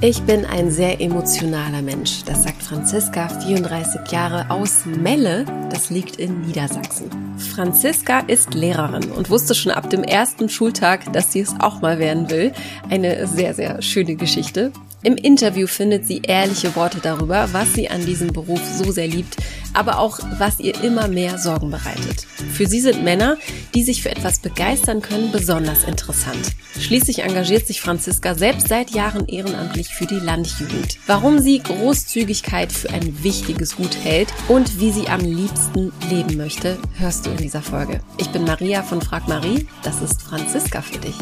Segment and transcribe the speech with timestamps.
[0.00, 2.22] Ich bin ein sehr emotionaler Mensch.
[2.24, 5.44] Das sagt Franziska, 34 Jahre aus Melle.
[5.70, 7.10] Das liegt in Niedersachsen.
[7.36, 11.98] Franziska ist Lehrerin und wusste schon ab dem ersten Schultag, dass sie es auch mal
[11.98, 12.52] werden will.
[12.88, 14.72] Eine sehr, sehr schöne Geschichte.
[15.04, 19.36] Im Interview findet sie ehrliche Worte darüber, was sie an diesem Beruf so sehr liebt,
[19.72, 22.26] aber auch was ihr immer mehr Sorgen bereitet.
[22.52, 23.36] Für sie sind Männer,
[23.74, 26.50] die sich für etwas begeistern können, besonders interessant.
[26.80, 30.98] Schließlich engagiert sich Franziska selbst seit Jahren ehrenamtlich für die Landjugend.
[31.06, 36.76] Warum sie Großzügigkeit für ein wichtiges Gut hält und wie sie am liebsten leben möchte,
[36.94, 38.00] hörst du in dieser Folge.
[38.18, 41.16] Ich bin Maria von Frag Marie, das ist Franziska für dich.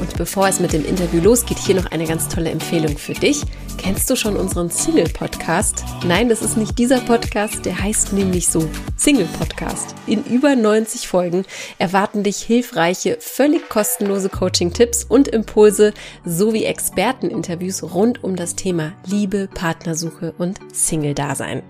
[0.00, 3.42] Und bevor es mit dem Interview losgeht, hier noch eine ganz tolle Empfehlung für dich.
[3.78, 5.84] Kennst du schon unseren Single-Podcast?
[6.06, 9.94] Nein, das ist nicht dieser Podcast, der heißt nämlich so Single-Podcast.
[10.06, 11.44] In über 90 Folgen
[11.78, 15.92] erwarten dich hilfreiche, völlig kostenlose Coaching-Tipps und Impulse
[16.24, 21.62] sowie Experteninterviews rund um das Thema Liebe, Partnersuche und Single-Dasein.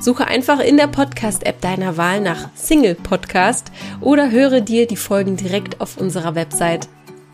[0.00, 3.70] Suche einfach in der Podcast-App deiner Wahl nach Single Podcast
[4.00, 6.88] oder höre dir die Folgen direkt auf unserer Website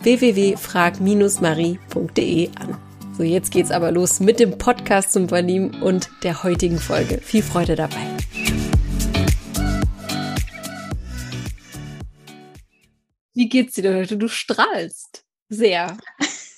[0.04, 2.78] www.frag-marie.de an.
[3.16, 7.18] So, jetzt geht's aber los mit dem Podcast zum Verlieben und der heutigen Folge.
[7.18, 8.16] Viel Freude dabei.
[13.32, 14.16] Wie geht's dir heute?
[14.16, 15.96] Du strahlst sehr.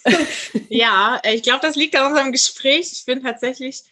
[0.69, 2.93] ja, ich glaube, das liegt an unserem Gespräch.
[2.93, 3.85] Ich bin tatsächlich,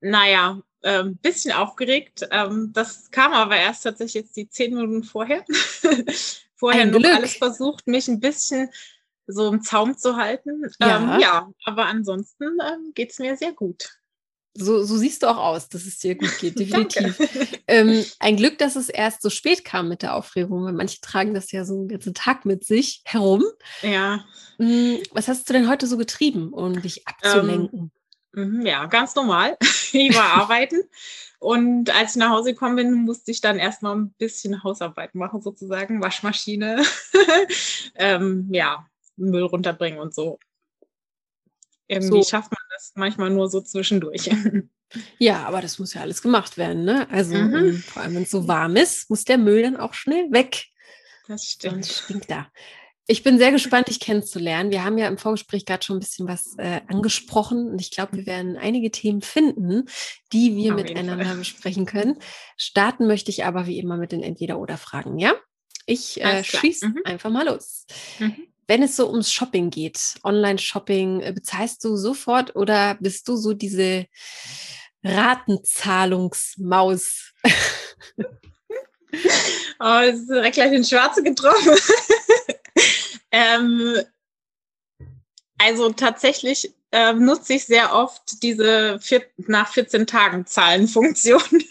[0.00, 2.26] naja, ein ähm, bisschen aufgeregt.
[2.30, 5.44] Ähm, das kam aber erst tatsächlich jetzt die zehn Minuten vorher.
[6.66, 7.14] Vorher Ein noch Glück.
[7.14, 8.70] alles versucht, mich ein bisschen
[9.28, 10.64] so im Zaum zu halten.
[10.80, 13.88] Ja, ähm, ja aber ansonsten ähm, geht es mir sehr gut.
[14.54, 17.20] So, so siehst du auch aus, dass es dir gut geht, definitiv.
[17.68, 21.34] ähm, ein Glück, dass es erst so spät kam mit der Aufregung, weil manche tragen
[21.34, 23.44] das ja so einen ganzen Tag mit sich herum.
[23.82, 24.24] Ja.
[24.56, 27.92] Hm, was hast du denn heute so getrieben, um dich abzulenken?
[28.36, 29.56] Ähm, ja, ganz normal.
[29.92, 30.82] ich war arbeiten.
[31.38, 35.42] Und als ich nach Hause gekommen bin, musste ich dann erstmal ein bisschen Hausarbeit machen,
[35.42, 36.82] sozusagen, Waschmaschine.
[37.94, 38.86] ähm, ja,
[39.16, 40.38] Müll runterbringen und so.
[41.88, 42.28] Irgendwie so.
[42.28, 44.30] schafft man das manchmal nur so zwischendurch.
[45.18, 47.10] Ja, aber das muss ja alles gemacht werden, ne?
[47.10, 47.52] Also mhm.
[47.52, 50.30] um, ähm, vor allem, wenn es so warm ist, muss der Müll dann auch schnell
[50.30, 50.66] weg.
[51.26, 51.84] Das stimmt.
[51.84, 52.46] Sonst stinkt da.
[53.08, 54.70] Ich bin sehr gespannt, dich kennenzulernen.
[54.70, 58.16] Wir haben ja im Vorgespräch gerade schon ein bisschen was äh, angesprochen und ich glaube,
[58.16, 59.84] wir werden einige Themen finden,
[60.32, 62.18] die wir Auf miteinander besprechen können.
[62.56, 65.34] Starten möchte ich aber wie immer mit den Entweder-Oder-Fragen, ja?
[65.86, 67.02] Ich äh, schieße mhm.
[67.04, 67.86] einfach mal los.
[68.18, 73.36] Mhm wenn es so ums Shopping geht, Online-Shopping, äh, bezahlst du sofort oder bist du
[73.36, 74.06] so diese
[75.04, 77.32] Ratenzahlungsmaus?
[78.18, 78.24] oh,
[79.78, 81.76] das ist direkt gleich in Schwarze getroffen.
[83.36, 83.98] ähm,
[85.58, 91.42] also tatsächlich ähm, nutze ich sehr oft diese vier, nach 14 Tagen Zahlenfunktion.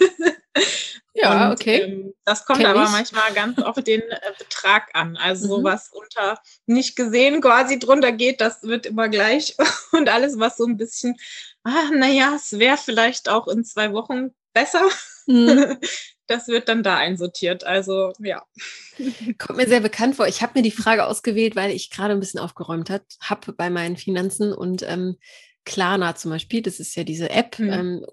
[1.17, 1.81] Ja, und, okay.
[1.81, 2.89] Ähm, das kommt Kenn aber ich.
[2.89, 5.15] manchmal ganz auf den äh, Betrag an.
[5.15, 5.49] Also mhm.
[5.49, 9.55] sowas unter nicht gesehen quasi drunter geht, das wird immer gleich.
[9.93, 11.15] Und alles, was so ein bisschen,
[11.63, 14.83] ah, naja, es wäre vielleicht auch in zwei Wochen besser.
[15.25, 15.77] Mhm.
[16.27, 17.63] Das wird dann da einsortiert.
[17.63, 18.43] Also ja.
[19.37, 20.27] Kommt mir sehr bekannt vor.
[20.27, 23.97] Ich habe mir die Frage ausgewählt, weil ich gerade ein bisschen aufgeräumt habe bei meinen
[23.97, 25.17] Finanzen und ähm,
[25.65, 27.69] Klarna zum Beispiel, das ist ja diese App, mhm.
[27.69, 28.05] ähm,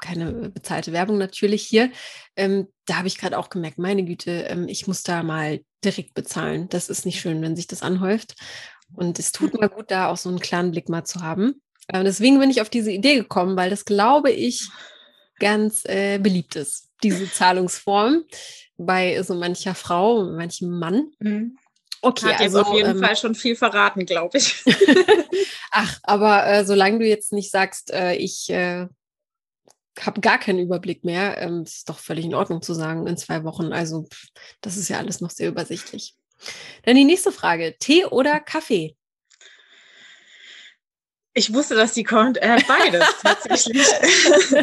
[0.00, 1.90] keine bezahlte Werbung natürlich hier.
[2.36, 6.14] Ähm, da habe ich gerade auch gemerkt, meine Güte, ähm, ich muss da mal direkt
[6.14, 6.68] bezahlen.
[6.68, 8.36] Das ist nicht schön, wenn sich das anhäuft.
[8.94, 11.60] Und es tut mal gut, da auch so einen klaren Blick mal zu haben.
[11.88, 14.68] Äh, deswegen bin ich auf diese Idee gekommen, weil das, glaube ich,
[15.40, 18.24] ganz äh, beliebt ist, diese Zahlungsform
[18.76, 21.10] bei so mancher Frau, manchem Mann.
[21.18, 21.58] Mhm.
[22.00, 24.62] Okay, Hat also auf jeden ähm, Fall schon viel verraten, glaube ich.
[25.72, 28.86] Ach, aber äh, solange du jetzt nicht sagst, äh, ich äh,
[30.00, 31.38] habe gar keinen Überblick mehr.
[31.38, 33.72] Ähm, ist doch völlig in Ordnung zu sagen in zwei Wochen.
[33.72, 34.08] Also
[34.60, 36.14] das ist ja alles noch sehr übersichtlich.
[36.84, 37.76] Dann die nächste Frage.
[37.78, 38.96] Tee oder Kaffee?
[41.34, 42.38] Ich wusste, dass die kommt.
[42.38, 43.86] Äh, beides tatsächlich.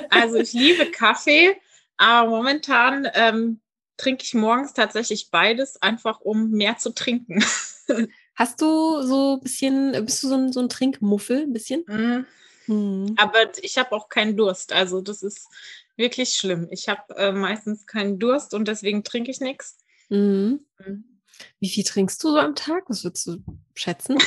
[0.10, 1.56] also ich liebe Kaffee,
[1.98, 3.62] aber momentan ähm,
[3.98, 7.44] trinke ich morgens tatsächlich beides, einfach um mehr zu trinken.
[8.36, 11.86] Hast du so ein bisschen, bist du so ein, so ein Trinkmuffel, ein bisschen?
[11.88, 12.26] Mm.
[12.68, 13.16] Mhm.
[13.18, 14.74] Aber ich habe auch keinen Durst.
[14.74, 15.48] Also das ist
[15.96, 16.68] wirklich schlimm.
[16.72, 19.78] Ich habe äh, meistens keinen Durst und deswegen trinke ich nichts.
[20.10, 20.66] Mhm.
[20.80, 21.22] Mhm.
[21.60, 22.90] Wie viel trinkst du so am Tag?
[22.90, 23.44] Was würdest du
[23.76, 24.18] schätzen?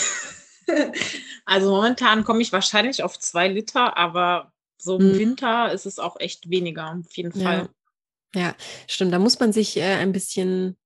[1.45, 5.19] also momentan komme ich wahrscheinlich auf zwei Liter, aber so im mhm.
[5.19, 7.69] Winter ist es auch echt weniger, auf jeden Fall.
[8.35, 9.13] Ja, ja stimmt.
[9.13, 10.77] Da muss man sich äh, ein bisschen,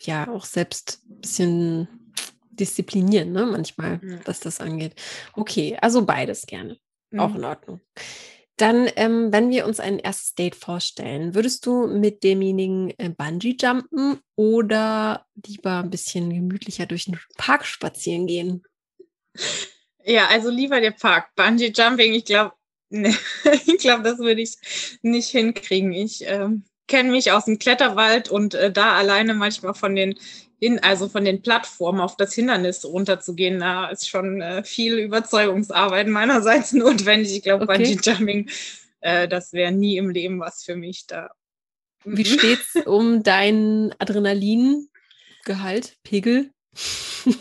[0.00, 1.88] ja, auch selbst ein bisschen
[2.50, 4.18] disziplinieren, ne, manchmal, ja.
[4.24, 4.94] was das angeht.
[5.32, 6.78] Okay, also beides gerne.
[7.10, 7.20] Mhm.
[7.20, 7.80] Auch in Ordnung.
[8.56, 13.56] Dann, ähm, wenn wir uns ein erstes Date vorstellen, würdest du mit demjenigen äh, Bungee
[13.60, 18.62] jumpen oder lieber ein bisschen gemütlicher durch den Park spazieren gehen?
[20.04, 21.34] Ja, also lieber der Park.
[21.34, 22.54] Bungee Jumping, ich glaube,
[22.94, 23.14] ne,
[23.66, 24.56] ich glaube, das würde ich
[25.02, 25.92] nicht hinkriegen.
[25.92, 30.18] Ich ähm, kenne mich aus dem Kletterwald und äh, da alleine manchmal von den
[30.60, 36.08] in, also von den Plattformen auf das Hindernis runterzugehen, da ist schon äh, viel Überzeugungsarbeit
[36.08, 37.36] meinerseits notwendig.
[37.36, 37.84] Ich glaube, okay.
[37.84, 38.48] Bungee Jumping,
[39.00, 41.30] äh, das wäre nie im Leben was für mich da.
[42.04, 42.38] Wie mhm.
[42.38, 46.50] steht's um dein Adrenalingehalt, Pegel?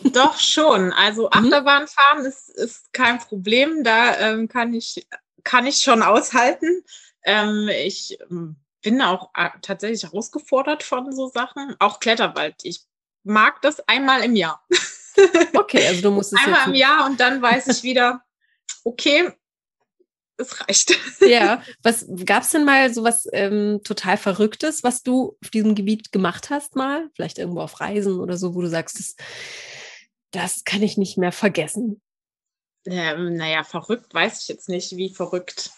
[0.03, 0.91] Doch schon.
[0.91, 1.29] Also mhm.
[1.31, 3.83] Achterbahnfahren ist, ist kein Problem.
[3.83, 5.05] Da ähm, kann ich
[5.43, 6.83] kann ich schon aushalten.
[7.23, 11.75] Ähm, ich ähm, bin auch äh, tatsächlich herausgefordert von so Sachen.
[11.79, 12.55] Auch Kletterwald.
[12.63, 12.81] Ich
[13.23, 14.65] mag das einmal im Jahr.
[15.55, 18.23] Okay, also du musst es einmal im Jahr und dann weiß ich wieder,
[18.83, 19.31] okay,
[20.37, 20.97] es reicht.
[21.21, 25.75] Ja, was gab es denn mal so was ähm, total Verrücktes, was du auf diesem
[25.75, 27.09] Gebiet gemacht hast mal?
[27.13, 29.15] Vielleicht irgendwo auf Reisen oder so, wo du sagst, das,
[30.31, 32.01] das kann ich nicht mehr vergessen.
[32.85, 35.71] Ähm, naja, verrückt weiß ich jetzt nicht, wie verrückt.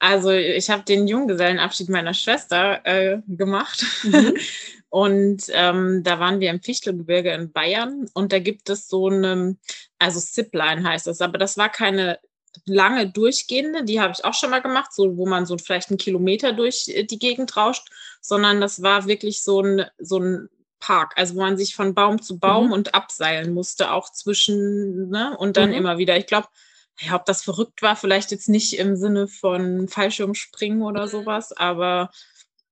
[0.00, 3.84] Also ich habe den Junggesellenabschied meiner Schwester äh, gemacht.
[4.04, 4.36] Mhm.
[4.90, 9.58] Und ähm, da waren wir im Fichtelgebirge in Bayern und da gibt es so eine,
[9.98, 12.18] also Zipline heißt das, aber das war keine
[12.64, 15.98] lange durchgehende, die habe ich auch schon mal gemacht, so wo man so vielleicht einen
[15.98, 17.90] Kilometer durch äh, die Gegend rauscht,
[18.22, 20.48] sondern das war wirklich so ein, so ein
[20.80, 22.72] Park, also wo man sich von Baum zu Baum mhm.
[22.72, 25.76] und abseilen musste, auch zwischen, ne, und dann mhm.
[25.76, 26.16] immer wieder.
[26.16, 26.48] Ich glaube,
[27.00, 31.10] ja, ob das verrückt war, vielleicht jetzt nicht im Sinne von Fallschirmspringen oder mhm.
[31.10, 32.10] sowas, aber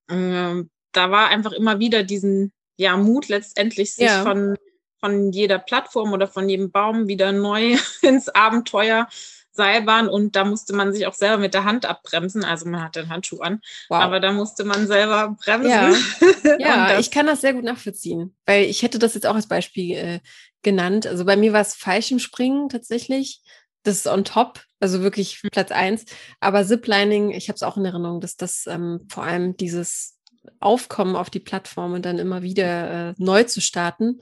[0.09, 0.63] äh,
[0.93, 4.23] da war einfach immer wieder diesen ja, Mut letztendlich, sich ja.
[4.23, 4.57] von,
[5.01, 9.09] von jeder Plattform oder von jedem Baum wieder neu ins Abenteuer
[9.57, 12.45] Seilbahn und da musste man sich auch selber mit der Hand abbremsen.
[12.45, 14.01] Also man hatte einen Handschuh an, wow.
[14.01, 15.71] aber da musste man selber bremsen.
[15.71, 15.95] Ja,
[16.59, 19.97] ja ich kann das sehr gut nachvollziehen, weil ich hätte das jetzt auch als Beispiel
[19.97, 20.21] äh,
[20.63, 21.07] genannt.
[21.07, 23.41] Also bei mir war es Fallschirmspringen tatsächlich.
[23.83, 26.05] Das ist on top, also wirklich Platz eins.
[26.41, 30.19] Aber Ziplining, ich habe es auch in Erinnerung, dass das ähm, vor allem dieses
[30.61, 34.21] Aufkommen auf die Plattform und dann immer wieder äh, neu zu starten,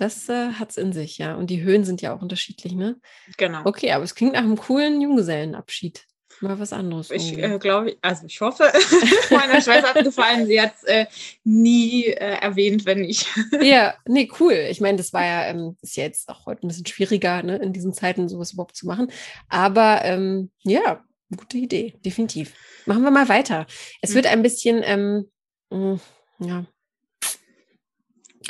[0.00, 1.34] das äh, hat es in sich, ja.
[1.34, 2.98] Und die Höhen sind ja auch unterschiedlich, ne?
[3.36, 3.60] Genau.
[3.64, 6.06] Okay, aber es klingt nach einem coolen Junggesellenabschied.
[6.40, 7.10] Mal was anderes.
[7.10, 8.72] Ich äh, glaube, also ich hoffe,
[9.30, 10.46] meiner Schwester hat gefallen.
[10.46, 11.06] Sie hat es äh,
[11.44, 13.26] nie äh, erwähnt, wenn ich.
[13.60, 14.54] ja, nee, cool.
[14.70, 17.56] Ich meine, das war ja, ähm, ist ja jetzt auch heute ein bisschen schwieriger, ne,
[17.56, 19.12] in diesen Zeiten sowas überhaupt zu machen.
[19.50, 21.04] Aber ähm, ja,
[21.36, 22.54] gute Idee, definitiv.
[22.86, 23.66] Machen wir mal weiter.
[24.00, 24.14] Es mhm.
[24.14, 25.30] wird ein bisschen ähm,
[25.70, 26.00] hm,
[26.38, 26.64] ja,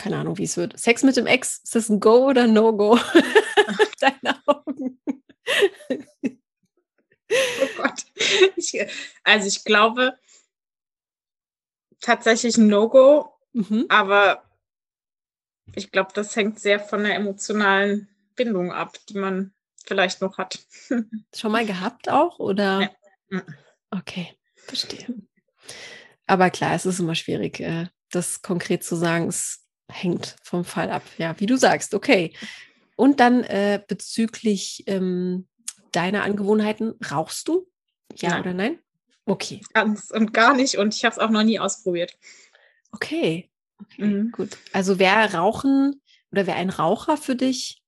[0.01, 0.79] keine Ahnung, wie es wird.
[0.81, 2.99] Sex mit dem Ex, ist das ein Go oder No-Go?
[4.01, 4.99] Deine Augen.
[5.91, 8.07] oh Gott.
[8.57, 8.81] Ich,
[9.25, 10.19] also ich glaube
[12.01, 13.85] tatsächlich ein No-Go, mhm.
[13.91, 14.43] aber
[15.75, 19.53] ich glaube, das hängt sehr von der emotionalen Bindung ab, die man
[19.85, 20.61] vielleicht noch hat.
[21.35, 22.91] Schon mal gehabt auch, oder?
[23.31, 23.43] Ja.
[23.91, 25.15] Okay, verstehe.
[26.27, 29.29] Aber klar, es ist immer schwierig, äh, das konkret zu sagen.
[29.29, 31.03] Es hängt vom Fall ab.
[31.19, 32.33] Ja, wie du sagst, okay.
[32.97, 35.47] Und dann äh, bezüglich ähm,
[35.93, 37.67] deiner Angewohnheiten, rauchst du?
[38.15, 38.41] Ja nein.
[38.41, 38.79] oder nein?
[39.27, 39.61] Okay.
[39.73, 40.77] Ganz und gar nicht.
[40.77, 42.17] Und ich habe es auch noch nie ausprobiert.
[42.93, 43.51] Okay.
[43.81, 44.33] okay mhm.
[44.33, 44.57] Gut.
[44.73, 46.01] Also wäre Rauchen
[46.33, 47.81] oder wäre ein Raucher für dich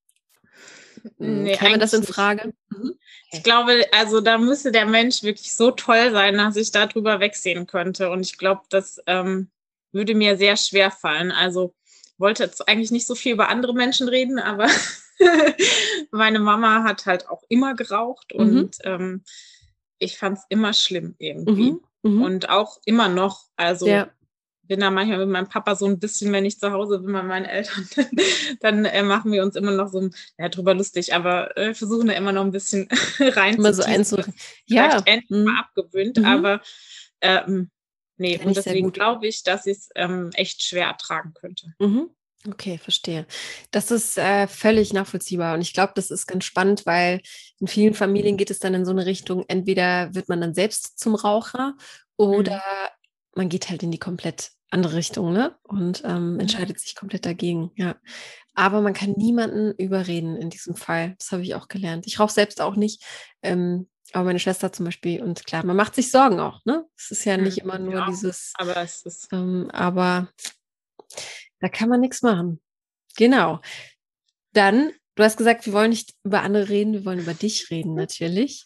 [1.17, 2.53] hm, nee, Käme das in Frage?
[2.69, 2.97] Mhm.
[3.31, 7.67] Ich glaube, also da müsste der Mensch wirklich so toll sein, dass ich darüber wegsehen
[7.67, 8.09] könnte.
[8.09, 9.49] Und ich glaube, das ähm,
[9.91, 11.31] würde mir sehr schwer fallen.
[11.31, 11.73] Also
[12.17, 14.67] wollte jetzt eigentlich nicht so viel über andere Menschen reden, aber
[16.11, 18.39] meine Mama hat halt auch immer geraucht mhm.
[18.39, 19.23] und ähm,
[19.99, 21.73] ich fand es immer schlimm irgendwie.
[21.73, 21.81] Mhm.
[22.03, 22.21] Mhm.
[22.21, 23.45] Und auch immer noch.
[23.55, 24.09] Also ja
[24.67, 27.23] bin da manchmal mit meinem Papa so ein bisschen, wenn ich zu Hause bin bei
[27.23, 27.87] meinen Eltern,
[28.61, 32.13] dann äh, machen wir uns immer noch so ja, drüber lustig, aber äh, versuchen da
[32.13, 32.87] immer noch ein bisschen
[33.19, 34.17] rein immer zu so einzu
[34.65, 35.01] ja.
[35.05, 35.43] endlich mhm.
[35.43, 36.25] mal abgewöhnt, mhm.
[36.25, 36.61] aber
[37.21, 37.69] ähm,
[38.23, 41.73] nee, Kann und deswegen glaube ich, dass ich es ähm, echt schwer ertragen könnte.
[41.79, 42.09] Mhm.
[42.47, 43.25] Okay, verstehe.
[43.71, 47.21] Das ist äh, völlig nachvollziehbar und ich glaube, das ist ganz spannend, weil
[47.59, 50.99] in vielen Familien geht es dann in so eine Richtung, entweder wird man dann selbst
[50.99, 51.75] zum Raucher
[52.17, 53.35] oder mhm.
[53.35, 55.55] man geht halt in die komplett andere Richtung, ne?
[55.63, 57.95] Und ähm, entscheidet sich komplett dagegen, ja.
[58.55, 61.15] Aber man kann niemanden überreden in diesem Fall.
[61.19, 62.07] Das habe ich auch gelernt.
[62.07, 63.03] Ich rauche selbst auch nicht.
[63.41, 65.21] Ähm, aber meine Schwester zum Beispiel.
[65.21, 66.85] Und klar, man macht sich Sorgen auch, ne?
[66.97, 68.53] Es ist ja nicht hm, immer nur ja, dieses.
[68.55, 69.29] Aber es ist.
[69.31, 70.29] Ähm, aber
[71.59, 72.61] da kann man nichts machen.
[73.15, 73.61] Genau.
[74.51, 77.93] Dann Du hast gesagt, wir wollen nicht über andere reden, wir wollen über dich reden
[77.93, 78.65] natürlich.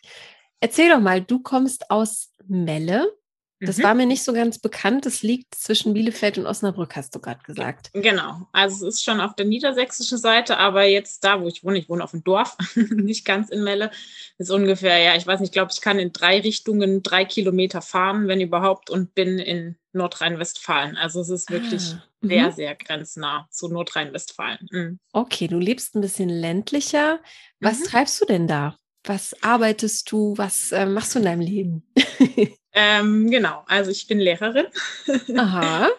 [0.61, 3.11] Erzähl doch mal, du kommst aus Melle.
[3.59, 3.83] Das mhm.
[3.83, 5.05] war mir nicht so ganz bekannt.
[5.05, 7.89] Das liegt zwischen Bielefeld und Osnabrück, hast du gerade gesagt.
[7.93, 8.47] Genau.
[8.51, 11.89] Also es ist schon auf der niedersächsischen Seite, aber jetzt da, wo ich wohne, ich
[11.89, 13.89] wohne auf dem Dorf, nicht ganz in Melle,
[14.37, 17.81] ist ungefähr, ja, ich weiß nicht, ich glaube, ich kann in drei Richtungen drei Kilometer
[17.81, 20.95] fahren, wenn überhaupt, und bin in Nordrhein-Westfalen.
[20.95, 22.51] Also es ist wirklich ah, sehr, mhm.
[22.51, 24.67] sehr grenznah zu Nordrhein-Westfalen.
[24.71, 24.99] Mhm.
[25.13, 27.19] Okay, du lebst ein bisschen ländlicher.
[27.59, 27.83] Was mhm.
[27.85, 28.77] treibst du denn da?
[29.03, 30.37] Was arbeitest du?
[30.37, 31.87] Was äh, machst du in deinem Leben?
[32.79, 34.67] Ähm, genau, also ich bin Lehrerin.
[35.35, 35.89] Aha.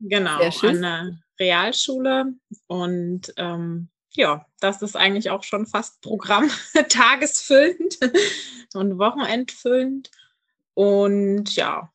[0.00, 2.34] genau, an der Realschule.
[2.66, 6.50] Und ähm, ja, das ist eigentlich auch schon fast Programm,
[6.88, 7.98] tagesfüllend
[8.74, 10.10] und wochenendfüllend.
[10.74, 11.92] Und ja,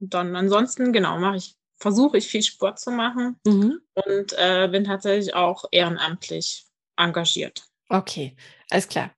[0.00, 3.80] dann ansonsten, genau, mache ich, versuche ich viel Sport zu machen mhm.
[3.94, 6.64] und äh, bin tatsächlich auch ehrenamtlich
[6.96, 7.62] engagiert.
[7.88, 8.34] Okay,
[8.68, 9.12] alles klar.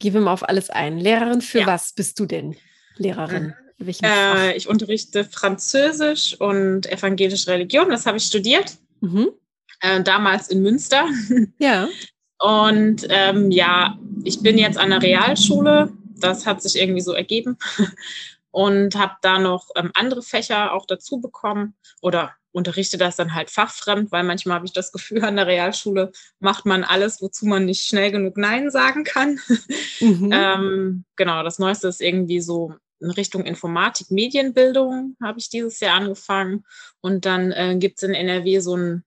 [0.00, 0.98] Wir mal auf alles ein.
[0.98, 1.66] Lehrerin für ja.
[1.66, 2.56] was bist du denn?
[2.98, 3.54] Lehrerin?
[3.78, 3.94] Mhm.
[4.02, 7.90] Äh, ich unterrichte Französisch und evangelische Religion.
[7.90, 8.76] Das habe ich studiert.
[9.00, 9.30] Mhm.
[9.80, 11.06] Äh, damals in Münster.
[11.58, 11.88] Ja.
[12.40, 15.92] Und ähm, ja, ich bin jetzt an der Realschule.
[16.20, 17.58] Das hat sich irgendwie so ergeben.
[18.50, 23.50] Und habe da noch ähm, andere Fächer auch dazu bekommen oder unterrichte das dann halt
[23.50, 27.64] fachfremd, weil manchmal habe ich das Gefühl, an der Realschule macht man alles, wozu man
[27.64, 29.40] nicht schnell genug Nein sagen kann.
[30.00, 30.30] Mhm.
[30.32, 35.96] ähm, genau, das Neueste ist irgendwie so in Richtung Informatik, Medienbildung habe ich dieses Jahr
[35.96, 36.64] angefangen.
[37.00, 39.04] Und dann äh, gibt es in NRW so ein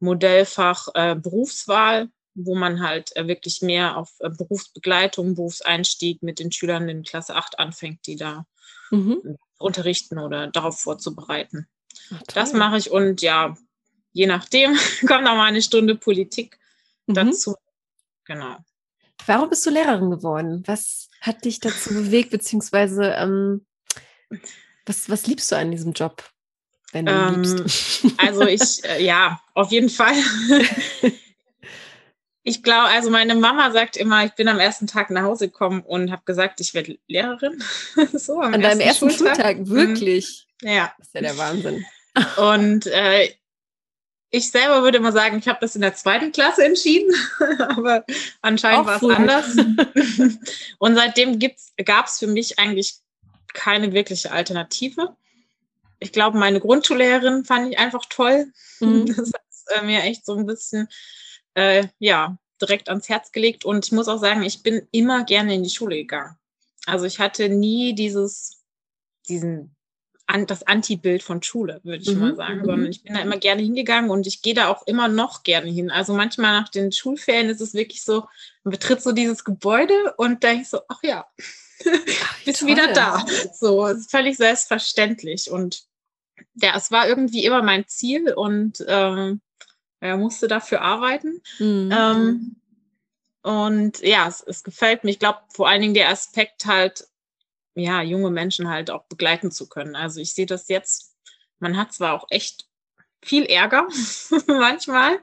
[0.00, 6.52] Modellfach äh, Berufswahl, wo man halt äh, wirklich mehr auf äh, Berufsbegleitung, Berufseinstieg mit den
[6.52, 8.46] Schülern in Klasse 8 anfängt, die da
[8.90, 9.36] mhm.
[9.58, 11.68] unterrichten oder darauf vorzubereiten.
[12.14, 13.56] Ach, das mache ich und ja,
[14.12, 14.76] je nachdem
[15.06, 16.58] kommt noch mal eine Stunde Politik
[17.06, 17.14] mhm.
[17.14, 17.56] dazu.
[18.24, 18.56] Genau.
[19.26, 20.62] Warum bist du Lehrerin geworden?
[20.66, 23.66] Was hat dich dazu bewegt, beziehungsweise ähm,
[24.86, 26.24] was, was liebst du an diesem Job,
[26.92, 28.06] wenn du ähm, liebst?
[28.18, 30.14] Also ich, äh, ja, auf jeden Fall.
[32.42, 35.82] ich glaube, also meine Mama sagt immer, ich bin am ersten Tag nach Hause gekommen
[35.82, 37.62] und habe gesagt, ich werde Lehrerin.
[38.12, 39.70] so, am An deinem ersten Schultag, Schultag mhm.
[39.70, 40.46] wirklich?
[40.62, 40.92] Ja.
[40.98, 41.84] Das ist ja der Wahnsinn.
[42.36, 43.32] Und äh,
[44.30, 47.14] ich selber würde immer sagen, ich habe das in der zweiten Klasse entschieden,
[47.58, 48.04] aber
[48.42, 49.56] anscheinend war es anders.
[50.78, 51.38] Und seitdem
[51.84, 52.96] gab es für mich eigentlich
[53.54, 55.16] keine wirkliche Alternative.
[55.98, 58.52] Ich glaube, meine Grundschullehrerin fand ich einfach toll.
[58.80, 59.06] Mhm.
[59.16, 60.88] Das hat äh, mir echt so ein bisschen,
[61.54, 63.64] äh, ja, direkt ans Herz gelegt.
[63.64, 66.36] Und ich muss auch sagen, ich bin immer gerne in die Schule gegangen.
[66.86, 68.62] Also ich hatte nie dieses,
[69.28, 69.74] diesen
[70.28, 72.20] an, das Anti-Bild von Schule, würde ich mhm.
[72.20, 72.90] mal sagen, sondern mhm.
[72.90, 75.90] ich bin da immer gerne hingegangen und ich gehe da auch immer noch gerne hin.
[75.90, 78.26] Also manchmal nach den Schulferien ist es wirklich so,
[78.62, 82.68] man betritt so dieses Gebäude und da ich so, ach ja, ach, bist toll.
[82.68, 83.24] wieder da.
[83.54, 85.84] So, ist völlig selbstverständlich und
[86.54, 89.40] ja, es war irgendwie immer mein Ziel und ähm,
[90.00, 91.40] er musste dafür arbeiten.
[91.58, 91.90] Mhm.
[91.90, 92.56] Ähm,
[93.42, 95.10] und ja, es, es gefällt mir.
[95.10, 97.08] Ich glaube, vor allen Dingen der Aspekt halt,
[97.78, 99.96] ja, junge Menschen halt auch begleiten zu können.
[99.96, 101.14] Also ich sehe das jetzt,
[101.58, 102.66] man hat zwar auch echt
[103.22, 103.88] viel Ärger
[104.46, 105.18] manchmal,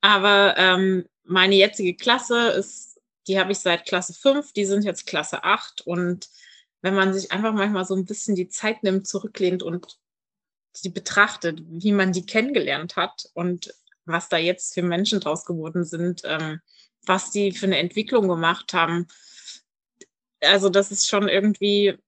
[0.00, 5.06] aber ähm, meine jetzige Klasse ist, die habe ich seit Klasse 5, die sind jetzt
[5.06, 6.28] Klasse 8 und
[6.80, 9.98] wenn man sich einfach manchmal so ein bisschen die Zeit nimmt, zurücklehnt und
[10.72, 13.72] sie betrachtet, wie man die kennengelernt hat und
[14.04, 16.60] was da jetzt für Menschen draus geworden sind, ähm,
[17.06, 19.06] was die für eine Entwicklung gemacht haben,
[20.42, 21.98] also das ist schon irgendwie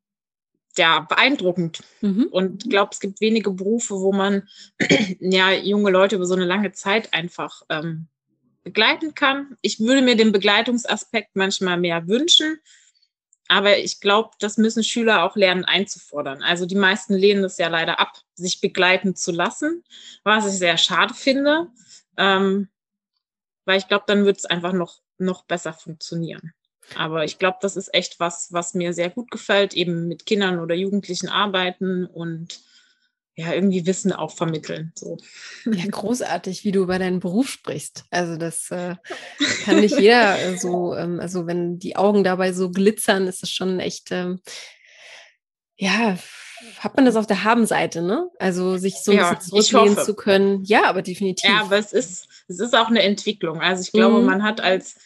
[0.76, 1.82] ja beeindruckend.
[2.00, 2.26] Mhm.
[2.30, 4.48] Und ich glaube, es gibt wenige Berufe, wo man
[5.20, 8.08] ja junge Leute über so eine lange Zeit einfach ähm,
[8.62, 9.56] begleiten kann.
[9.60, 12.58] Ich würde mir den Begleitungsaspekt manchmal mehr wünschen.
[13.46, 16.42] Aber ich glaube, das müssen Schüler auch lernen einzufordern.
[16.42, 19.84] Also die meisten lehnen das ja leider ab, sich begleiten zu lassen,
[20.22, 21.68] was ich sehr schade finde,
[22.16, 22.68] ähm,
[23.66, 26.54] weil ich glaube, dann wird es einfach noch, noch besser funktionieren.
[26.96, 30.58] Aber ich glaube, das ist echt was, was mir sehr gut gefällt, eben mit Kindern
[30.58, 32.60] oder Jugendlichen arbeiten und
[33.36, 34.92] ja, irgendwie Wissen auch vermitteln.
[34.94, 35.18] So.
[35.64, 38.04] Ja, großartig, wie du über deinen Beruf sprichst.
[38.10, 38.94] Also das äh,
[39.64, 43.50] kann nicht jeder äh, so, ähm, also wenn die Augen dabei so glitzern, ist es
[43.50, 44.40] schon echt, ähm,
[45.76, 46.16] ja,
[46.78, 48.30] hat man das auf der Habenseite, ne?
[48.38, 50.64] Also sich so ja, zurücklehnen zu können.
[50.64, 51.50] Ja, aber definitiv.
[51.50, 53.60] Ja, aber es ist, es ist auch eine Entwicklung.
[53.60, 54.26] Also ich glaube, mhm.
[54.26, 54.96] man hat als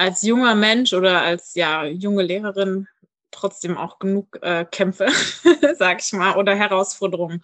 [0.00, 2.88] als junger Mensch oder als ja junge Lehrerin
[3.30, 5.08] trotzdem auch genug äh, Kämpfe,
[5.78, 7.42] sag ich mal, oder Herausforderungen,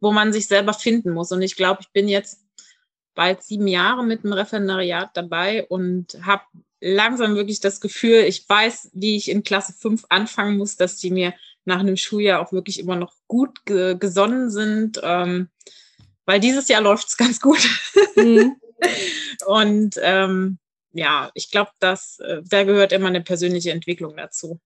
[0.00, 1.32] wo man sich selber finden muss.
[1.32, 2.40] Und ich glaube, ich bin jetzt
[3.14, 6.44] bald sieben Jahre mit dem Referendariat dabei und habe
[6.80, 11.10] langsam wirklich das Gefühl, ich weiß, wie ich in Klasse 5 anfangen muss, dass die
[11.10, 11.34] mir
[11.66, 14.98] nach einem Schuljahr auch wirklich immer noch gut ge gesonnen sind.
[15.02, 15.50] Ähm,
[16.24, 17.68] weil dieses Jahr läuft es ganz gut.
[18.16, 18.56] Mhm.
[19.46, 20.58] und ähm,
[20.98, 24.60] ja, ich glaube, dass äh, da gehört immer eine persönliche Entwicklung dazu.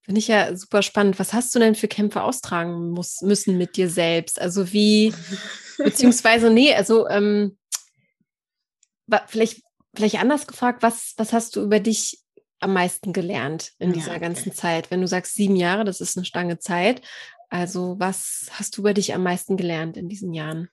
[0.00, 1.18] Finde ich ja super spannend.
[1.18, 4.40] Was hast du denn für Kämpfe austragen muss, müssen mit dir selbst?
[4.40, 5.14] Also wie,
[5.78, 7.58] beziehungsweise, nee, also ähm,
[9.26, 9.62] vielleicht,
[9.94, 12.22] vielleicht anders gefragt, was, was hast du über dich
[12.60, 14.58] am meisten gelernt in ja, dieser ganzen okay.
[14.58, 14.90] Zeit?
[14.90, 17.02] Wenn du sagst sieben Jahre, das ist eine Stange Zeit.
[17.50, 20.68] Also was hast du über dich am meisten gelernt in diesen Jahren?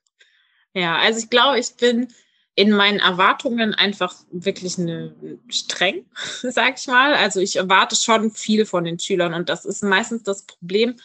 [0.74, 2.08] Ja, also ich glaube, ich bin
[2.56, 5.16] in meinen Erwartungen einfach wirklich eine
[5.48, 6.06] streng,
[6.42, 7.14] sag ich mal.
[7.14, 10.96] Also ich erwarte schon viel von den Schülern und das ist meistens das Problem,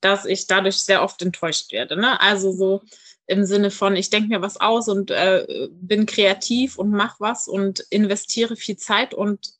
[0.00, 1.96] dass ich dadurch sehr oft enttäuscht werde.
[1.96, 2.20] Ne?
[2.20, 2.82] Also so
[3.26, 7.46] im Sinne von, ich denke mir was aus und äh, bin kreativ und mache was
[7.46, 9.52] und investiere viel Zeit und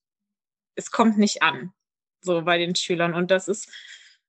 [0.75, 1.73] es kommt nicht an,
[2.21, 3.15] so bei den Schülern.
[3.15, 3.69] Und das ist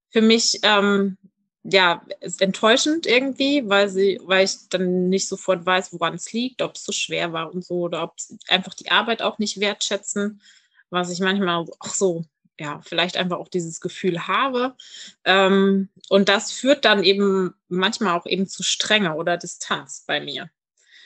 [0.10, 1.18] für mich ähm,
[1.64, 6.62] ja, ist enttäuschend irgendwie, weil sie, weil ich dann nicht sofort weiß, woran es liegt,
[6.62, 9.60] ob es so schwer war und so, oder ob sie einfach die Arbeit auch nicht
[9.60, 10.42] wertschätzen,
[10.90, 12.26] was ich manchmal auch so,
[12.60, 14.76] ja, vielleicht einfach auch dieses Gefühl habe.
[15.24, 20.50] Ähm, und das führt dann eben manchmal auch eben zu Strenge oder Distanz bei mir.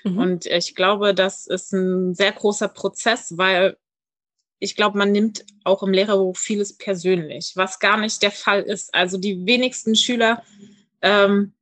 [0.03, 0.17] Mhm.
[0.17, 3.77] Und ich glaube, das ist ein sehr großer Prozess, weil
[4.59, 8.93] ich glaube, man nimmt auch im Lehrerberuf vieles persönlich, was gar nicht der Fall ist.
[8.93, 10.43] Also die wenigsten Schüler,
[11.01, 11.53] ähm,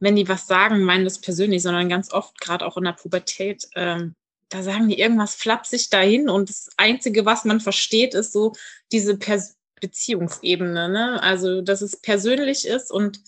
[0.00, 3.68] wenn die was sagen, meinen das persönlich, sondern ganz oft, gerade auch in der Pubertät,
[3.74, 4.14] ähm,
[4.48, 8.54] da sagen die irgendwas flapsig dahin und das Einzige, was man versteht, ist so
[8.92, 10.88] diese Pers Beziehungsebene.
[10.88, 11.22] Ne?
[11.22, 13.20] Also, dass es persönlich ist und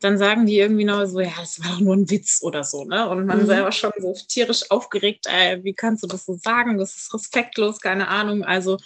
[0.00, 2.84] dann sagen die irgendwie noch so, ja, das war doch nur ein Witz oder so,
[2.84, 3.08] ne?
[3.08, 3.46] Und man mhm.
[3.46, 6.78] selber schon so tierisch aufgeregt, ey, wie kannst du das so sagen?
[6.78, 8.44] Das ist respektlos, keine Ahnung.
[8.44, 8.78] Also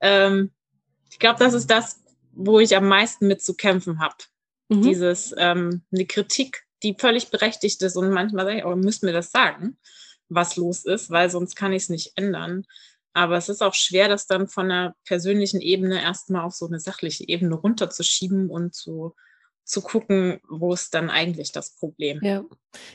[0.00, 0.52] ähm,
[1.10, 2.00] ich glaube, das ist das,
[2.32, 4.16] wo ich am meisten mit zu kämpfen habe.
[4.68, 4.82] Mhm.
[4.82, 9.12] Dieses, ähm, eine Kritik, die völlig berechtigt ist und manchmal sage ich, oh, müssen wir
[9.12, 9.78] das sagen,
[10.28, 12.64] was los ist, weil sonst kann ich es nicht ändern.
[13.14, 16.78] Aber es ist auch schwer, das dann von einer persönlichen Ebene erstmal auf so eine
[16.78, 19.14] sachliche Ebene runterzuschieben und zu
[19.66, 22.20] zu gucken, wo ist dann eigentlich das Problem.
[22.22, 22.44] Ja,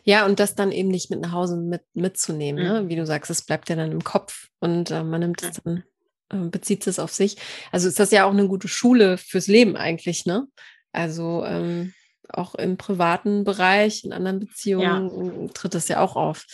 [0.03, 2.63] ja und das dann eben nicht mit nach Hause mit, mitzunehmen.
[2.63, 2.69] Ne?
[2.69, 2.86] Mhm.
[2.86, 2.89] Ne?
[2.89, 5.84] Wie du sagst, es bleibt ja dann im Kopf und äh, man nimmt es dann,
[6.29, 7.38] äh, bezieht es auf sich.
[7.71, 10.47] Also ist das ja auch eine gute Schule fürs Leben eigentlich, ne?
[10.93, 11.93] Also ähm,
[12.29, 15.47] auch im privaten Bereich, in anderen Beziehungen ja.
[15.53, 16.45] tritt das ja auch auf,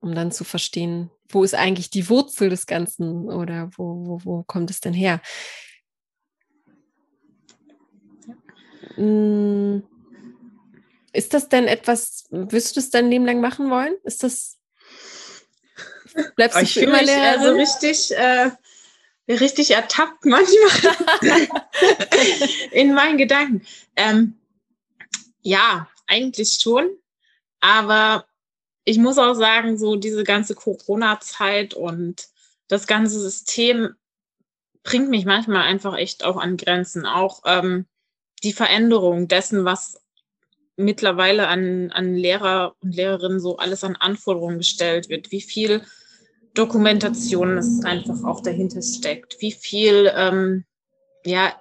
[0.00, 4.42] um dann zu verstehen, wo ist eigentlich die Wurzel des Ganzen oder wo, wo, wo
[4.42, 5.22] kommt es denn her?
[8.26, 8.83] Hm.
[11.12, 13.94] Ist das denn etwas, wirst du das dein Leben lang machen wollen?
[14.04, 14.58] Ist das,
[16.36, 17.40] bleibst du ich für immer mich, Lehrerin?
[17.40, 18.50] Also richtig, äh,
[19.32, 21.48] richtig ertappt manchmal
[22.72, 23.66] in meinen Gedanken.
[23.96, 24.38] Ähm,
[25.40, 26.90] ja, eigentlich schon,
[27.60, 28.26] aber
[28.84, 32.28] ich muss auch sagen, so diese ganze Corona-Zeit und
[32.68, 33.94] das ganze System
[34.82, 37.06] bringt mich manchmal einfach echt auch an Grenzen.
[37.06, 37.86] Auch ähm,
[38.44, 40.00] die Veränderung dessen, was
[40.76, 45.82] mittlerweile an, an Lehrer und Lehrerinnen so alles an Anforderungen gestellt wird, wie viel
[46.54, 50.64] Dokumentation es einfach auch dahinter steckt, wie viel ähm,
[51.24, 51.52] ja,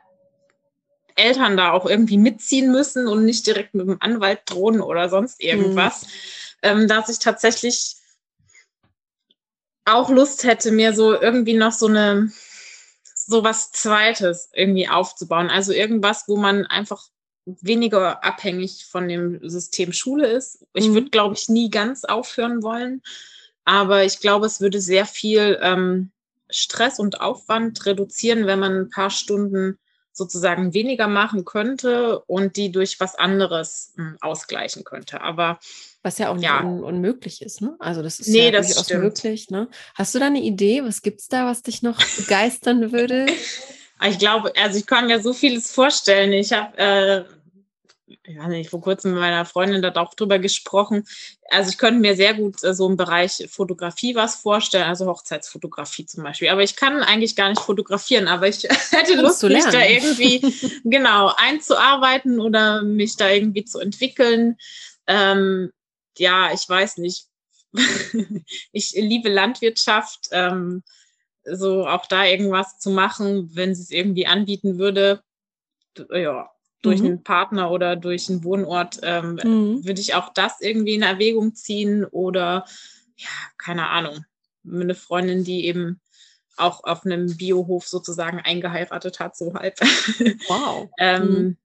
[1.16, 5.42] Eltern da auch irgendwie mitziehen müssen und nicht direkt mit dem Anwalt drohen oder sonst
[5.42, 6.08] irgendwas, mhm.
[6.64, 7.96] ähm, dass ich tatsächlich
[9.86, 12.32] auch Lust hätte, mir so irgendwie noch so eine
[13.26, 15.50] so was Zweites irgendwie aufzubauen.
[15.50, 17.08] Also irgendwas, wo man einfach
[17.46, 20.66] weniger abhängig von dem System Schule ist.
[20.74, 20.94] Ich mhm.
[20.94, 23.02] würde, glaube ich, nie ganz aufhören wollen,
[23.66, 26.12] aber ich glaube, es würde sehr viel ähm,
[26.50, 29.78] Stress und Aufwand reduzieren, wenn man ein paar Stunden
[30.12, 35.22] sozusagen weniger machen könnte und die durch was anderes hm, ausgleichen könnte.
[35.22, 35.60] Aber
[36.04, 36.62] was ja auch nicht ja.
[36.62, 37.76] Un unmöglich ist, ne?
[37.80, 39.04] Also das ist nee, ja das durchaus stimmt.
[39.04, 39.70] möglich, ne?
[39.96, 40.84] Hast du da eine Idee?
[40.84, 43.26] Was gibt es da, was dich noch begeistern würde?
[44.06, 46.34] Ich glaube, also ich kann mir so vieles vorstellen.
[46.34, 47.24] Ich habe äh,
[48.60, 51.06] ich vor kurzem mit meiner Freundin da auch drüber gesprochen.
[51.50, 56.06] Also ich könnte mir sehr gut äh, so im Bereich Fotografie was vorstellen, also Hochzeitsfotografie
[56.06, 56.50] zum Beispiel.
[56.50, 61.34] Aber ich kann eigentlich gar nicht fotografieren, aber ich hätte Lust, mich da irgendwie genau
[61.38, 64.58] einzuarbeiten oder mich da irgendwie zu entwickeln.
[65.08, 65.72] Ähm,
[66.18, 67.28] ja, ich weiß nicht.
[68.72, 70.30] ich liebe Landwirtschaft.
[70.32, 70.84] Ähm,
[71.46, 75.24] so auch da irgendwas zu machen, wenn sie es irgendwie anbieten würde.
[76.10, 76.50] Ja,
[76.82, 77.06] durch mhm.
[77.06, 79.86] einen Partner oder durch einen Wohnort, ähm, mhm.
[79.86, 82.66] würde ich auch das irgendwie in Erwägung ziehen oder
[83.16, 84.26] ja, keine Ahnung,
[84.66, 86.02] eine Freundin, die eben
[86.58, 89.80] auch auf einem Biohof sozusagen eingeheiratet hat, so halb.
[90.48, 90.90] Wow.
[91.00, 91.58] ähm, mhm.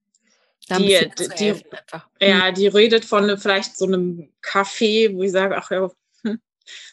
[0.70, 5.70] Die, die, die ja, die redet von vielleicht so einem Café, wo ich sage, ach
[5.70, 5.90] ja,
[6.22, 6.40] hm,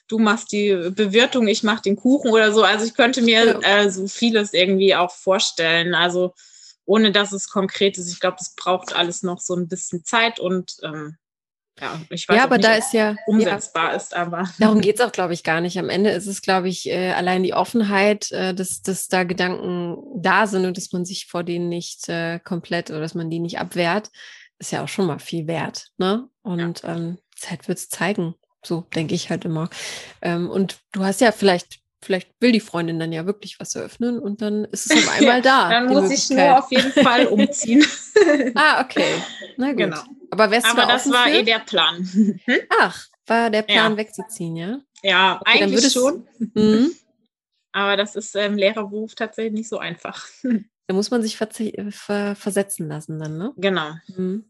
[0.07, 2.63] du machst die Bewirtung, ich mache den Kuchen oder so.
[2.63, 5.93] Also ich könnte mir äh, so vieles irgendwie auch vorstellen.
[5.93, 6.33] Also
[6.85, 8.11] ohne dass es konkret ist.
[8.11, 11.17] Ich glaube, es braucht alles noch so ein bisschen Zeit und ähm,
[11.79, 14.49] ja, ich weiß ja, aber nicht, da ist ja umsetzbar ja, ist, aber.
[14.59, 15.77] Darum geht es auch, glaube ich, gar nicht.
[15.77, 19.97] Am Ende ist es, glaube ich, äh, allein die Offenheit, äh, dass, dass da Gedanken
[20.15, 23.39] da sind und dass man sich vor denen nicht äh, komplett oder dass man die
[23.39, 24.09] nicht abwehrt,
[24.57, 25.87] ist ja auch schon mal viel wert.
[25.97, 26.29] Ne?
[26.43, 26.95] Und ja.
[26.95, 28.35] ähm, Zeit wird es zeigen.
[28.63, 29.69] So denke ich halt immer.
[30.21, 34.19] Ähm, und du hast ja vielleicht vielleicht will die Freundin dann ja wirklich was eröffnen
[34.19, 35.69] und dann ist es auf einmal da.
[35.69, 37.85] dann muss ich nur auf jeden Fall umziehen.
[38.55, 39.21] ah, okay.
[39.57, 39.77] Na gut.
[39.77, 40.01] Genau.
[40.31, 41.33] Aber, Aber das war für?
[41.39, 41.97] eh der Plan.
[42.45, 42.59] Hm?
[42.79, 43.97] Ach, war der Plan ja.
[43.97, 44.79] wegzuziehen, ja?
[45.01, 46.27] Ja, okay, eigentlich schon.
[46.37, 46.91] Mhm.
[47.71, 50.27] Aber das ist im Lehrerberuf tatsächlich nicht so einfach.
[50.87, 53.53] Da muss man sich ver versetzen lassen dann, ne?
[53.57, 53.91] Genau.
[54.15, 54.49] Mhm.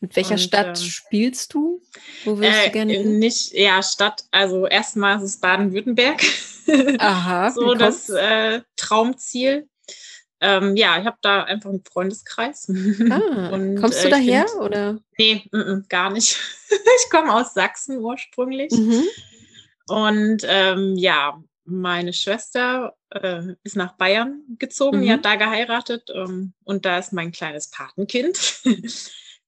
[0.00, 1.82] Mit welcher und, Stadt äh, spielst du?
[2.24, 3.18] Wo willst äh, du gerne hin?
[3.18, 6.22] Nicht, ja, Stadt, also erstmal ist es Baden-Württemberg.
[6.98, 7.50] Aha.
[7.54, 9.68] so das äh, Traumziel.
[10.40, 12.68] Ähm, ja, ich habe da einfach einen Freundeskreis.
[13.10, 14.98] Ah, und, kommst du äh, daher find, oder?
[15.18, 16.38] Nee, m -m, gar nicht.
[16.70, 18.72] ich komme aus Sachsen ursprünglich.
[18.72, 19.04] Mhm.
[19.88, 25.02] Und ähm, ja, meine Schwester äh, ist nach Bayern gezogen, mhm.
[25.02, 28.60] die hat da geheiratet ähm, und da ist mein kleines Patenkind.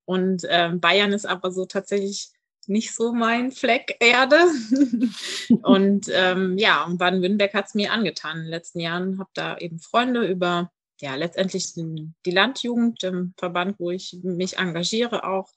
[0.09, 2.31] Und ähm, Bayern ist aber so tatsächlich
[2.67, 4.39] nicht so mein Fleck Erde.
[5.63, 9.19] und ähm, ja, und Baden-Württemberg hat es mir angetan in den letzten Jahren.
[9.19, 15.25] Habe da eben Freunde über, ja, letztendlich die Landjugend, im Verband, wo ich mich engagiere
[15.25, 15.53] auch.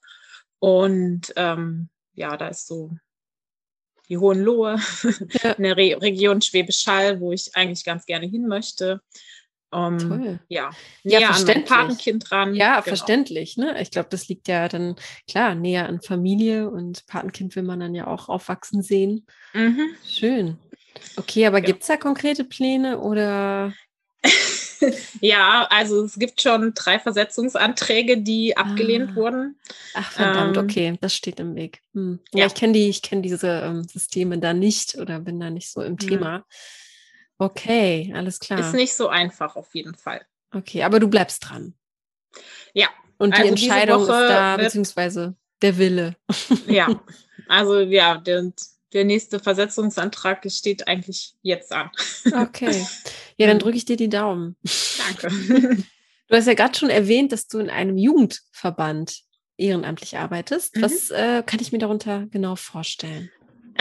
[0.58, 2.90] Und ähm, ja, da ist so
[4.10, 4.76] die Hohenlohe,
[5.56, 9.00] eine Re Region Schwäbisch Hall, wo ich eigentlich ganz gerne hin möchte.
[9.72, 10.38] Um, Toll.
[10.48, 10.70] Ja,
[11.02, 12.54] näher ja, an mein Patenkind dran.
[12.54, 12.82] Ja, genau.
[12.82, 13.56] verständlich.
[13.56, 13.80] Ne?
[13.80, 17.94] Ich glaube, das liegt ja dann, klar, näher an Familie und Patenkind will man dann
[17.94, 19.26] ja auch aufwachsen sehen.
[19.54, 19.94] Mhm.
[20.06, 20.58] Schön.
[21.16, 21.64] Okay, aber ja.
[21.64, 23.72] gibt es da konkrete Pläne oder?
[25.22, 29.16] ja, also es gibt schon drei Versetzungsanträge, die abgelehnt ah.
[29.16, 29.58] wurden.
[29.94, 31.80] Ach verdammt, ähm, okay, das steht im Weg.
[31.94, 32.20] Hm.
[32.34, 35.48] Ja, ja, ich kenne die, ich kenne diese ähm, Systeme da nicht oder bin da
[35.48, 36.38] nicht so im Thema.
[36.38, 36.44] Mhm.
[37.42, 38.60] Okay, alles klar.
[38.60, 40.24] Ist nicht so einfach auf jeden Fall.
[40.54, 41.74] Okay, aber du bleibst dran.
[42.74, 42.88] Ja.
[43.18, 46.16] Und die also Entscheidung ist da, beziehungsweise der Wille.
[46.66, 47.02] Ja,
[47.48, 48.52] also ja, der,
[48.92, 51.90] der nächste Versetzungsantrag steht eigentlich jetzt an.
[52.32, 52.86] Okay.
[53.36, 54.56] Ja, dann drücke ich dir die Daumen.
[54.98, 55.82] Danke.
[56.28, 59.20] Du hast ja gerade schon erwähnt, dass du in einem Jugendverband
[59.58, 60.76] ehrenamtlich arbeitest.
[60.76, 60.82] Mhm.
[60.82, 63.30] Was äh, kann ich mir darunter genau vorstellen?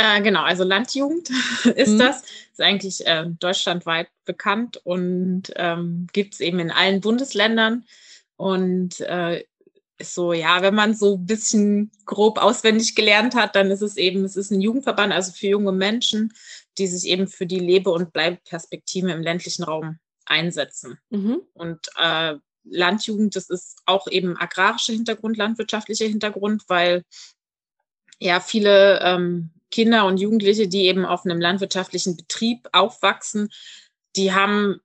[0.01, 1.29] Äh, genau, also Landjugend
[1.75, 1.99] ist mhm.
[1.99, 2.23] das.
[2.51, 7.85] Ist eigentlich äh, deutschlandweit bekannt und ähm, gibt es eben in allen Bundesländern.
[8.35, 9.43] Und äh,
[9.99, 13.97] ist so, ja, wenn man so ein bisschen grob auswendig gelernt hat, dann ist es
[13.97, 16.33] eben, es ist ein Jugendverband, also für junge Menschen,
[16.79, 20.97] die sich eben für die Lebe- und Bleibeperspektiven im ländlichen Raum einsetzen.
[21.11, 21.41] Mhm.
[21.53, 27.03] Und äh, Landjugend, das ist auch eben agrarischer Hintergrund, landwirtschaftlicher Hintergrund, weil
[28.19, 33.49] ja viele ähm, Kinder und Jugendliche, die eben auf einem landwirtschaftlichen Betrieb aufwachsen,
[34.15, 34.81] die haben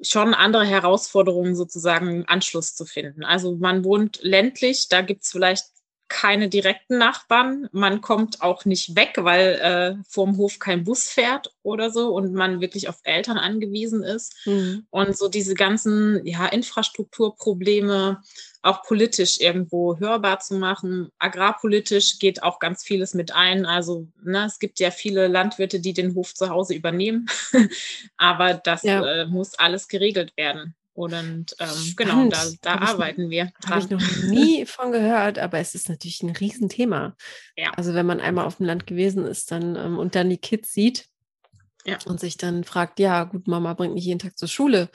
[0.00, 3.24] schon andere Herausforderungen, sozusagen Anschluss zu finden.
[3.24, 5.64] Also man wohnt ländlich, da gibt es vielleicht
[6.08, 7.68] keine direkten Nachbarn.
[7.72, 12.32] Man kommt auch nicht weg, weil äh, vorm Hof kein Bus fährt oder so und
[12.32, 14.34] man wirklich auf Eltern angewiesen ist.
[14.46, 14.86] Mhm.
[14.90, 18.22] Und so diese ganzen ja, Infrastrukturprobleme
[18.62, 21.10] auch politisch irgendwo hörbar zu machen.
[21.18, 23.64] Agrarpolitisch geht auch ganz vieles mit ein.
[23.64, 27.26] Also ne, es gibt ja viele Landwirte, die den Hof zu Hause übernehmen,
[28.16, 29.04] aber das ja.
[29.04, 30.74] äh, muss alles geregelt werden.
[30.96, 33.52] Und ähm, genau, da, da arbeiten wir.
[33.68, 37.14] Habe ich noch nie von gehört, aber es ist natürlich ein Riesenthema.
[37.54, 37.72] Ja.
[37.76, 40.72] Also wenn man einmal auf dem Land gewesen ist dann ähm, und dann die Kids
[40.72, 41.06] sieht
[41.84, 41.98] ja.
[42.06, 44.88] und sich dann fragt, ja, gut, Mama bringt mich jeden Tag zur Schule.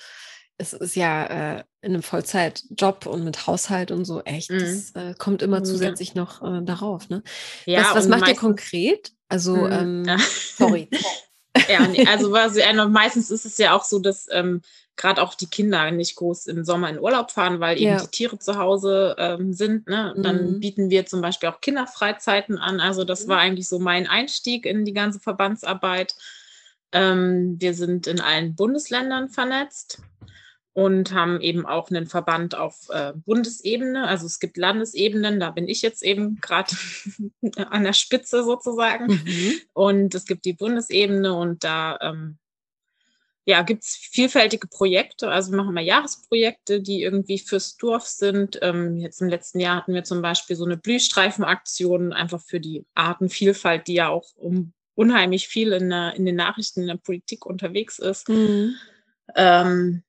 [0.57, 4.59] Es ist ja äh, in einem Vollzeitjob und mit Haushalt und so echt, mhm.
[4.59, 6.21] das äh, kommt immer zusätzlich ja.
[6.21, 7.09] noch äh, darauf.
[7.09, 7.21] Ne?
[7.67, 9.11] Ja, was was macht ihr konkret?
[9.29, 10.07] Also, mhm.
[10.07, 10.17] ähm,
[10.57, 10.89] sorry.
[11.67, 12.55] Ja, also was,
[12.89, 14.61] meistens ist es ja auch so, dass ähm,
[14.95, 18.01] gerade auch die Kinder nicht groß im Sommer in Urlaub fahren, weil eben ja.
[18.01, 19.87] die Tiere zu Hause ähm, sind.
[19.87, 20.13] Ne?
[20.17, 20.59] Dann mhm.
[20.59, 22.79] bieten wir zum Beispiel auch Kinderfreizeiten an.
[22.79, 23.29] Also das mhm.
[23.29, 26.15] war eigentlich so mein Einstieg in die ganze Verbandsarbeit.
[26.91, 30.01] Ähm, wir sind in allen Bundesländern vernetzt.
[30.73, 34.07] Und haben eben auch einen Verband auf äh, Bundesebene.
[34.07, 36.75] Also es gibt Landesebenen, da bin ich jetzt eben gerade
[37.69, 39.07] an der Spitze sozusagen.
[39.07, 39.53] Mhm.
[39.73, 42.37] Und es gibt die Bundesebene und da ähm,
[43.45, 45.29] ja, gibt es vielfältige Projekte.
[45.29, 48.59] Also machen wir Jahresprojekte, die irgendwie fürs Dorf sind.
[48.61, 52.85] Ähm, jetzt im letzten Jahr hatten wir zum Beispiel so eine Blühstreifenaktion, einfach für die
[52.93, 57.45] Artenvielfalt, die ja auch um unheimlich viel in, der, in den Nachrichten in der Politik
[57.45, 58.29] unterwegs ist.
[58.29, 58.75] Mhm.
[59.35, 60.03] Ähm,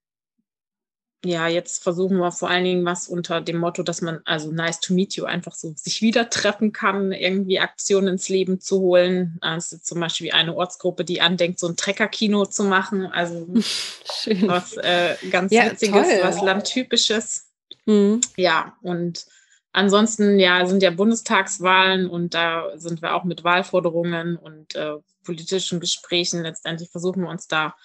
[1.25, 4.81] ja, jetzt versuchen wir vor allen Dingen was unter dem Motto, dass man, also nice
[4.81, 9.39] to meet you, einfach so sich wieder treffen kann, irgendwie Aktionen ins Leben zu holen.
[9.41, 13.07] Also zum Beispiel eine Ortsgruppe, die andenkt, so ein Treckerkino zu machen.
[13.07, 13.47] Also
[14.13, 14.49] Schön.
[14.49, 16.21] was äh, ganz ja, Witziges, toll.
[16.23, 17.53] was Landtypisches.
[17.87, 18.21] Mhm.
[18.37, 19.27] Ja, und
[19.73, 25.79] ansonsten, ja, sind ja Bundestagswahlen und da sind wir auch mit Wahlforderungen und äh, politischen
[25.79, 26.43] Gesprächen.
[26.43, 27.77] Letztendlich versuchen wir uns da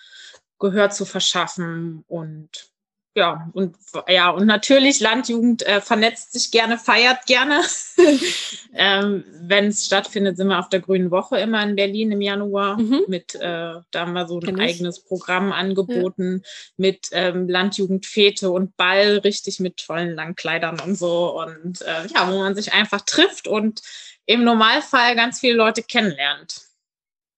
[0.58, 2.71] Gehör zu verschaffen und
[3.17, 3.75] ja, und
[4.08, 7.62] ja, und natürlich Landjugend äh, vernetzt sich gerne, feiert gerne.
[8.75, 12.77] ähm, Wenn es stattfindet, sind wir auf der Grünen Woche immer in Berlin im Januar.
[12.77, 13.06] Mhm.
[13.08, 15.06] Mit, äh, da haben wir so ein Kenn eigenes ich.
[15.06, 16.49] Programm angeboten ja.
[16.77, 21.41] mit ähm, Landjugendfete und Ball, richtig mit tollen Langkleidern und so.
[21.41, 23.82] Und äh, ja, wo man sich einfach trifft und
[24.27, 26.67] im Normalfall ganz viele Leute kennenlernt.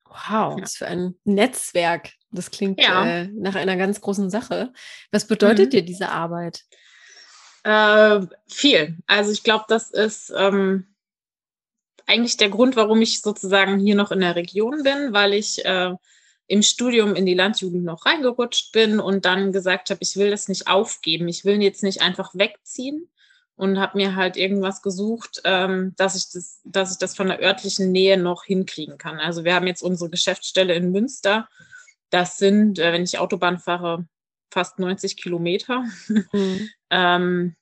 [0.10, 0.62] Wow, ja.
[0.62, 2.12] was für ein Netzwerk.
[2.32, 3.06] Das klingt ja.
[3.06, 4.72] äh, nach einer ganz großen Sache.
[5.12, 5.70] Was bedeutet mhm.
[5.72, 6.66] dir diese Arbeit?
[7.64, 8.98] Äh, viel.
[9.08, 10.88] Also ich glaube, das ist ähm,
[12.06, 15.94] eigentlich der Grund, warum ich sozusagen hier noch in der Region bin, weil ich äh,
[16.48, 20.48] im Studium in die Landjugend noch reingerutscht bin und dann gesagt habe, ich will das
[20.48, 21.28] nicht aufgeben.
[21.28, 23.10] Ich will jetzt nicht einfach wegziehen
[23.56, 27.42] und habe mir halt irgendwas gesucht, ähm, dass ich das, dass ich das von der
[27.42, 29.20] örtlichen Nähe noch hinkriegen kann.
[29.20, 31.48] Also wir haben jetzt unsere Geschäftsstelle in Münster
[32.10, 34.06] das sind, äh, wenn ich Autobahn fahre,
[34.52, 35.86] fast 90 Kilometer.
[36.34, 36.70] Mhm.
[36.90, 37.56] ähm,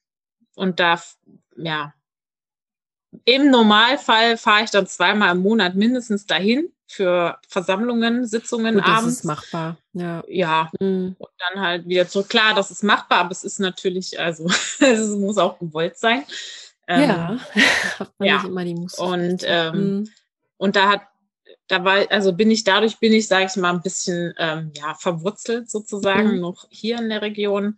[0.55, 0.99] und da,
[1.55, 1.93] ja,
[3.25, 9.03] im Normalfall fahre ich dann zweimal im Monat mindestens dahin für Versammlungen, Sitzungen Gut, abends.
[9.03, 9.77] Das ist machbar.
[9.93, 10.23] Ja.
[10.27, 10.71] Ja.
[10.79, 11.15] Mhm.
[11.17, 12.29] Und dann halt wieder zurück.
[12.29, 14.45] Klar, das ist machbar, aber es ist natürlich, also
[14.79, 16.23] es muss auch gewollt sein.
[16.87, 17.39] Ähm, ja,
[18.19, 18.35] ja.
[18.37, 19.01] nicht immer die Muße.
[19.01, 20.09] Und, ähm, mhm.
[20.57, 21.01] und da hat
[21.67, 24.95] da war, also bin ich dadurch bin ich, sage ich mal, ein bisschen ähm, ja,
[24.95, 26.39] verwurzelt sozusagen mhm.
[26.39, 27.77] noch hier in der Region.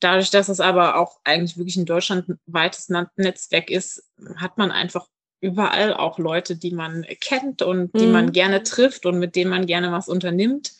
[0.00, 4.04] Dadurch, dass es aber auch eigentlich wirklich ein deutschlandweites Netzwerk ist,
[4.36, 5.06] hat man einfach
[5.40, 8.12] überall auch Leute, die man kennt und die mhm.
[8.12, 10.72] man gerne trifft und mit denen man gerne was unternimmt.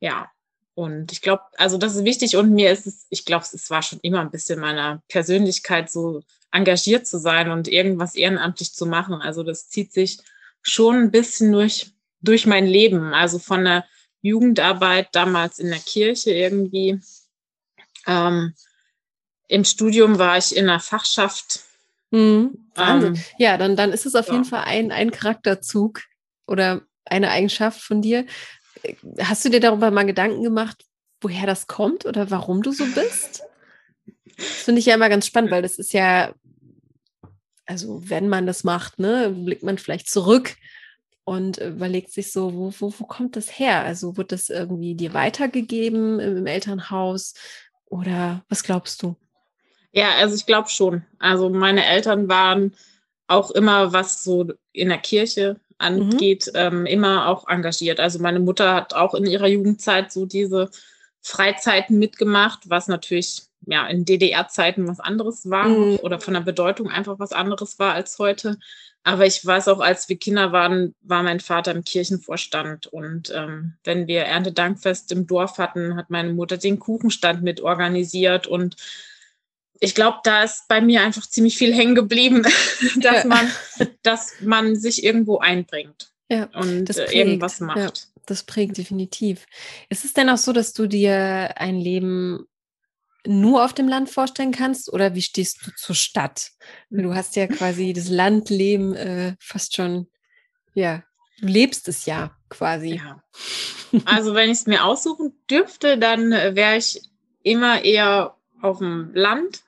[0.00, 0.30] Ja,
[0.74, 3.82] und ich glaube, also das ist wichtig und mir ist es, ich glaube, es war
[3.82, 9.14] schon immer ein bisschen meiner Persönlichkeit so engagiert zu sein und irgendwas ehrenamtlich zu machen.
[9.14, 10.18] Also das zieht sich
[10.64, 13.14] schon ein bisschen durch, durch mein Leben.
[13.14, 13.84] Also von der
[14.22, 16.98] Jugendarbeit damals in der Kirche irgendwie.
[18.06, 18.54] Ähm,
[19.48, 21.60] Im Studium war ich in der Fachschaft.
[22.10, 24.32] Mhm, ähm, ja, dann, dann ist es auf ja.
[24.32, 26.02] jeden Fall ein, ein Charakterzug
[26.46, 28.26] oder eine Eigenschaft von dir.
[29.20, 30.84] Hast du dir darüber mal Gedanken gemacht,
[31.20, 33.42] woher das kommt oder warum du so bist?
[34.36, 36.34] Das finde ich ja immer ganz spannend, weil das ist ja
[37.66, 40.56] also wenn man das macht, ne, blickt man vielleicht zurück
[41.24, 43.82] und überlegt sich so, wo, wo, wo kommt das her?
[43.82, 47.34] Also wird das irgendwie dir weitergegeben im Elternhaus
[47.86, 49.16] oder was glaubst du?
[49.92, 51.04] Ja, also ich glaube schon.
[51.18, 52.74] Also meine Eltern waren
[53.26, 56.58] auch immer, was so in der Kirche angeht, mhm.
[56.58, 58.00] ähm, immer auch engagiert.
[58.00, 60.70] Also meine Mutter hat auch in ihrer Jugendzeit so diese
[61.22, 65.96] Freizeiten mitgemacht, was natürlich ja, in DDR-Zeiten was anderes war mhm.
[66.02, 68.58] oder von der Bedeutung einfach was anderes war als heute.
[69.04, 72.86] Aber ich weiß auch, als wir Kinder waren, war mein Vater im Kirchenvorstand.
[72.86, 78.46] Und ähm, wenn wir Erntedankfest im Dorf hatten, hat meine Mutter den Kuchenstand mit organisiert.
[78.46, 78.76] Und
[79.78, 82.42] ich glaube, da ist bei mir einfach ziemlich viel hängen geblieben,
[82.96, 83.26] dass, ja.
[83.26, 83.50] man,
[84.02, 87.14] dass man sich irgendwo einbringt ja, und das äh, prägt.
[87.14, 87.78] irgendwas macht.
[87.78, 87.92] Ja,
[88.24, 89.46] das prägt definitiv.
[89.90, 92.46] Ist es denn auch so, dass du dir ein Leben
[93.26, 96.50] nur auf dem Land vorstellen kannst oder wie stehst du zur Stadt?
[96.90, 100.08] Du hast ja quasi das Landleben äh, fast schon,
[100.74, 101.02] ja,
[101.40, 102.96] du lebst es ja quasi.
[102.96, 103.22] Ja.
[104.04, 107.00] Also wenn ich es mir aussuchen dürfte, dann äh, wäre ich
[107.42, 109.62] immer eher auf dem Land.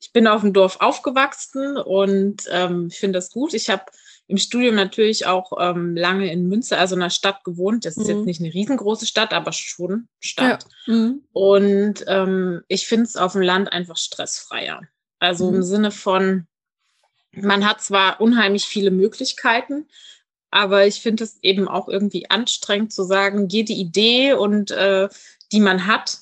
[0.00, 3.54] Ich bin auf dem Dorf aufgewachsen und ähm, ich finde das gut.
[3.54, 3.84] Ich habe
[4.28, 7.86] im Studium natürlich auch ähm, lange in Münster, also in einer Stadt gewohnt.
[7.86, 8.16] Das ist mhm.
[8.16, 10.66] jetzt nicht eine riesengroße Stadt, aber schon Stadt.
[10.86, 10.94] Ja.
[10.94, 11.22] Mhm.
[11.32, 14.82] Und ähm, ich finde es auf dem Land einfach stressfreier.
[15.18, 15.56] Also mhm.
[15.56, 16.46] im Sinne von,
[17.32, 19.88] man hat zwar unheimlich viele Möglichkeiten,
[20.50, 25.08] aber ich finde es eben auch irgendwie anstrengend zu sagen, jede Idee und äh,
[25.52, 26.18] die man hat,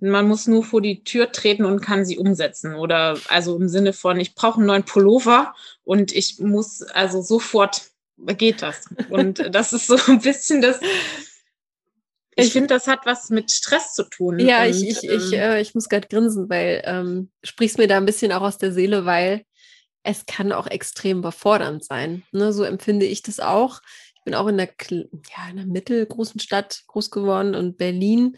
[0.00, 2.74] man muss nur vor die Tür treten und kann sie umsetzen.
[2.74, 7.82] Oder also im Sinne von, ich brauche einen neuen Pullover und ich muss also sofort
[8.16, 8.86] geht das.
[9.10, 10.80] Und das ist so ein bisschen das.
[12.36, 14.38] Ich finde, das hat was mit Stress zu tun.
[14.38, 17.88] Ja, und, ich, ich, ich, ähm, äh, ich muss gerade grinsen, weil ähm, sprichst mir
[17.88, 19.44] da ein bisschen auch aus der Seele, weil
[20.04, 22.22] es kann auch extrem überfordernd sein.
[22.30, 22.52] Ne?
[22.52, 23.80] So empfinde ich das auch.
[24.14, 28.36] Ich bin auch in der, ja, in einer mittelgroßen Stadt groß geworden und Berlin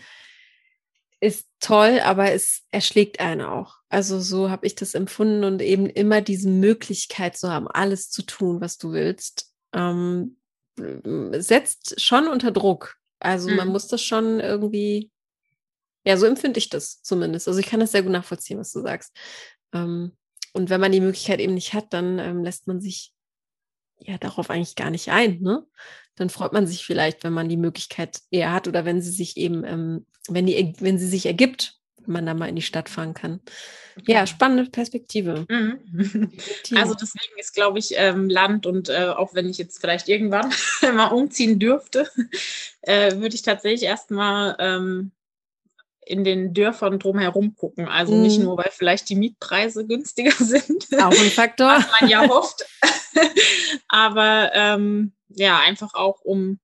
[1.21, 3.77] ist toll, aber es erschlägt einen auch.
[3.89, 8.23] Also so habe ich das empfunden und eben immer diese Möglichkeit zu haben, alles zu
[8.23, 10.37] tun, was du willst, ähm,
[10.77, 12.97] setzt schon unter Druck.
[13.19, 13.57] Also mhm.
[13.57, 15.11] man muss das schon irgendwie,
[16.05, 17.49] ja, so empfinde ich das zumindest.
[17.49, 19.15] Also ich kann das sehr gut nachvollziehen, was du sagst.
[19.75, 20.17] Ähm,
[20.53, 23.13] und wenn man die Möglichkeit eben nicht hat, dann ähm, lässt man sich
[24.03, 25.41] ja darauf eigentlich gar nicht ein.
[25.41, 25.65] Ne?
[26.17, 29.37] Dann freut man sich vielleicht, wenn man die Möglichkeit eher hat oder wenn sie sich
[29.37, 32.89] eben, ähm, wenn die, wenn sie sich ergibt, wenn man da mal in die Stadt
[32.89, 33.41] fahren kann.
[34.07, 35.47] Ja, spannende Perspektive.
[35.49, 36.33] Mhm.
[36.75, 40.53] Also deswegen ist, glaube ich, ähm, Land und äh, auch wenn ich jetzt vielleicht irgendwann
[40.95, 42.09] mal umziehen dürfte,
[42.83, 45.13] äh, würde ich tatsächlich erstmal ähm,
[46.11, 47.87] in den Dörfern drumherum gucken.
[47.89, 48.23] Also mhm.
[48.23, 50.89] nicht nur, weil vielleicht die Mietpreise günstiger sind.
[50.99, 51.69] Auch ein Faktor.
[51.69, 52.65] Was man ja hofft.
[53.89, 56.59] Aber ähm, ja, einfach auch um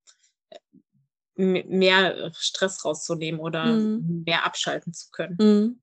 [1.37, 4.25] mehr Stress rauszunehmen oder mhm.
[4.27, 5.37] mehr abschalten zu können.
[5.39, 5.81] Mhm.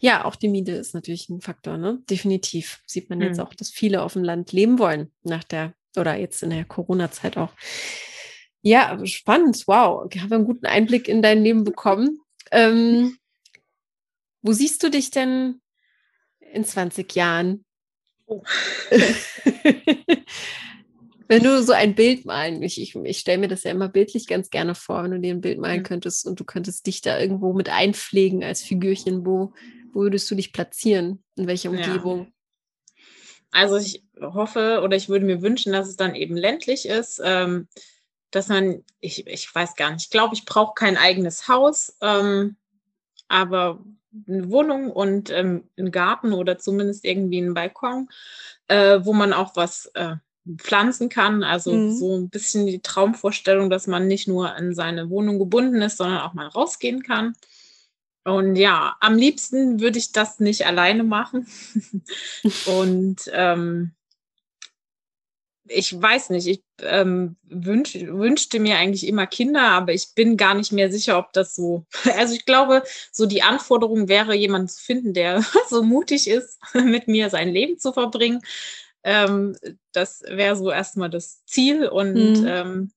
[0.00, 2.00] Ja, auch die Miete ist natürlich ein Faktor, ne?
[2.08, 2.80] Definitiv.
[2.86, 3.44] Sieht man jetzt mhm.
[3.44, 7.36] auch, dass viele auf dem Land leben wollen nach der oder jetzt in der Corona-Zeit
[7.36, 7.52] auch.
[8.62, 9.62] Ja, spannend.
[9.66, 10.08] Wow.
[10.10, 12.20] Ich habe einen guten Einblick in dein Leben bekommen.
[12.50, 13.16] Ähm,
[14.42, 15.60] wo siehst du dich denn
[16.38, 17.64] in 20 Jahren?
[18.26, 18.42] Oh.
[21.28, 24.28] Wenn du so ein Bild malen, ich, ich, ich stelle mir das ja immer bildlich
[24.28, 27.18] ganz gerne vor, wenn du dir ein Bild malen könntest und du könntest dich da
[27.18, 29.52] irgendwo mit einpflegen als Figürchen, wo,
[29.92, 31.24] wo würdest du dich platzieren?
[31.34, 32.26] In welcher Umgebung?
[32.26, 32.32] Ja.
[33.50, 37.66] Also ich hoffe oder ich würde mir wünschen, dass es dann eben ländlich ist, ähm,
[38.30, 42.56] dass man, ich, ich weiß gar nicht, ich glaube, ich brauche kein eigenes Haus, ähm,
[43.28, 43.84] aber
[44.28, 48.08] eine Wohnung und ähm, einen Garten oder zumindest irgendwie einen Balkon,
[48.68, 50.16] äh, wo man auch was äh,
[50.56, 51.42] pflanzen kann.
[51.42, 51.96] Also mhm.
[51.96, 56.20] so ein bisschen die Traumvorstellung, dass man nicht nur an seine Wohnung gebunden ist, sondern
[56.20, 57.34] auch mal rausgehen kann.
[58.24, 61.46] Und ja, am liebsten würde ich das nicht alleine machen.
[62.66, 63.92] und ähm,
[65.68, 70.54] ich weiß nicht, ich ähm, wünsch, wünschte mir eigentlich immer Kinder, aber ich bin gar
[70.54, 71.84] nicht mehr sicher, ob das so.
[72.16, 77.08] Also ich glaube, so die Anforderung wäre, jemanden zu finden, der so mutig ist, mit
[77.08, 78.40] mir sein Leben zu verbringen
[79.06, 79.56] ähm,
[79.92, 82.46] das wäre so erstmal das Ziel und mhm.
[82.46, 82.92] ähm,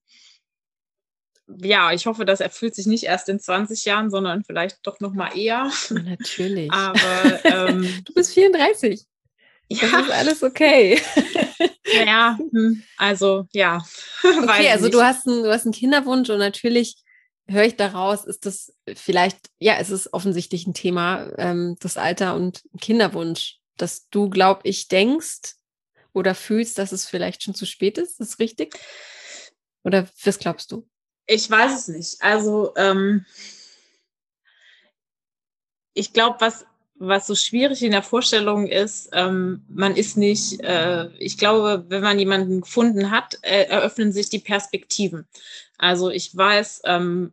[1.62, 5.12] ja, ich hoffe, das erfüllt sich nicht erst in 20 Jahren, sondern vielleicht doch noch
[5.12, 5.70] mal eher.
[5.90, 6.70] Natürlich.
[6.72, 9.04] Aber ähm, du bist 34.
[9.68, 9.78] Ja.
[9.80, 11.00] Das ist alles okay.
[11.84, 13.84] Ja, hm, also ja.
[14.24, 16.96] Okay, also du hast, einen, du hast einen Kinderwunsch und natürlich
[17.48, 22.34] höre ich daraus, ist das vielleicht, ja, es ist offensichtlich ein Thema, ähm, das Alter
[22.34, 25.56] und Kinderwunsch, dass du, glaub ich, denkst,
[26.12, 28.12] oder fühlst, dass es vielleicht schon zu spät ist?
[28.12, 28.74] Ist das richtig?
[29.84, 30.88] Oder was glaubst du?
[31.26, 32.22] Ich weiß es nicht.
[32.22, 33.24] Also ähm,
[35.94, 36.66] ich glaube, was,
[37.00, 42.02] was so schwierig in der Vorstellung ist, ähm, man ist nicht, äh, ich glaube, wenn
[42.02, 45.26] man jemanden gefunden hat, äh, eröffnen sich die Perspektiven.
[45.78, 47.32] Also ich weiß, ähm,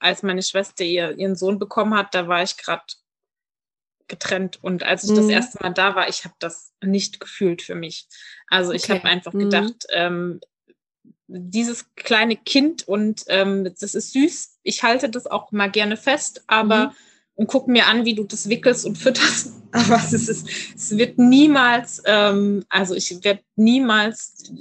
[0.00, 2.82] als meine Schwester ihr, ihren Sohn bekommen hat, da war ich gerade
[4.08, 4.58] getrennt.
[4.62, 5.16] Und als ich mhm.
[5.16, 8.08] das erste Mal da war, ich habe das nicht gefühlt für mich.
[8.48, 8.80] Also okay.
[8.82, 9.38] ich habe einfach mhm.
[9.38, 10.40] gedacht, ähm,
[11.28, 14.58] dieses kleine Kind und ähm, das ist süß.
[14.64, 16.92] Ich halte das auch mal gerne fest, aber mhm.
[17.34, 19.52] Und guck mir an, wie du das wickelst und fütterst.
[19.72, 24.52] Aber es ist, es wird niemals, ähm, also ich werde niemals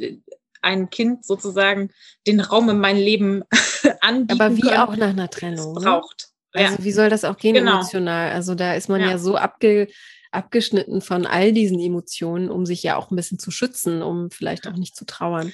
[0.61, 1.89] ein Kind sozusagen
[2.27, 3.43] den Raum in mein Leben
[4.01, 4.41] anbieten.
[4.41, 5.73] Aber wie können, auch nach einer Trennung.
[5.73, 5.81] Ne?
[5.81, 6.29] Braucht.
[6.53, 6.83] Also ja.
[6.83, 7.79] wie soll das auch gehen genau.
[7.79, 8.31] emotional?
[8.31, 9.87] Also da ist man ja, ja so abge,
[10.31, 14.67] abgeschnitten von all diesen Emotionen, um sich ja auch ein bisschen zu schützen, um vielleicht
[14.67, 15.51] auch nicht zu trauern.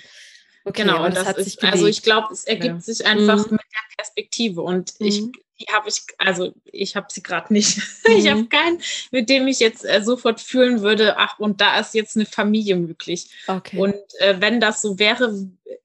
[0.67, 2.79] Okay, genau, und das, das hat ist, also ich glaube, es ergibt ja.
[2.81, 3.51] sich einfach mhm.
[3.51, 5.07] mit der Perspektive und mhm.
[5.07, 5.23] ich
[5.59, 7.77] die habe ich, also ich habe sie gerade nicht.
[8.07, 8.13] Mhm.
[8.15, 11.93] Ich habe keinen, mit dem ich jetzt äh, sofort fühlen würde, ach, und da ist
[11.93, 13.29] jetzt eine Familie möglich.
[13.47, 13.77] Okay.
[13.77, 15.33] Und äh, wenn das so wäre,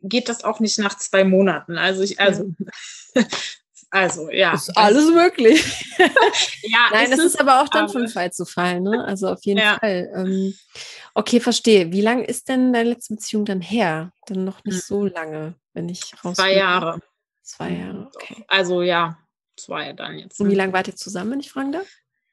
[0.03, 1.79] geht das auch nicht nach zwei Monaten.
[1.79, 2.53] Also ich, also
[3.17, 3.25] ja.
[3.93, 4.55] Also, ja.
[4.55, 5.63] Ist alles möglich.
[6.63, 9.05] ja, Nein, das ist aber auch dann von Fall zu Fall, ne?
[9.05, 9.77] Also auf jeden ja.
[9.79, 10.11] Fall.
[10.17, 10.55] Ähm,
[11.13, 11.93] okay, verstehe.
[11.93, 14.11] Wie lange ist denn deine letzte Beziehung dann her?
[14.27, 14.81] Dann noch nicht hm.
[14.81, 16.39] so lange, wenn ich raus.
[16.39, 17.01] Zwei Jahre.
[17.43, 18.43] Zwei Jahre, okay.
[18.49, 19.19] Also ja,
[19.59, 20.41] zwei dann jetzt.
[20.41, 21.89] Und wie lange wart ihr zusammen, wenn ich fragen darf?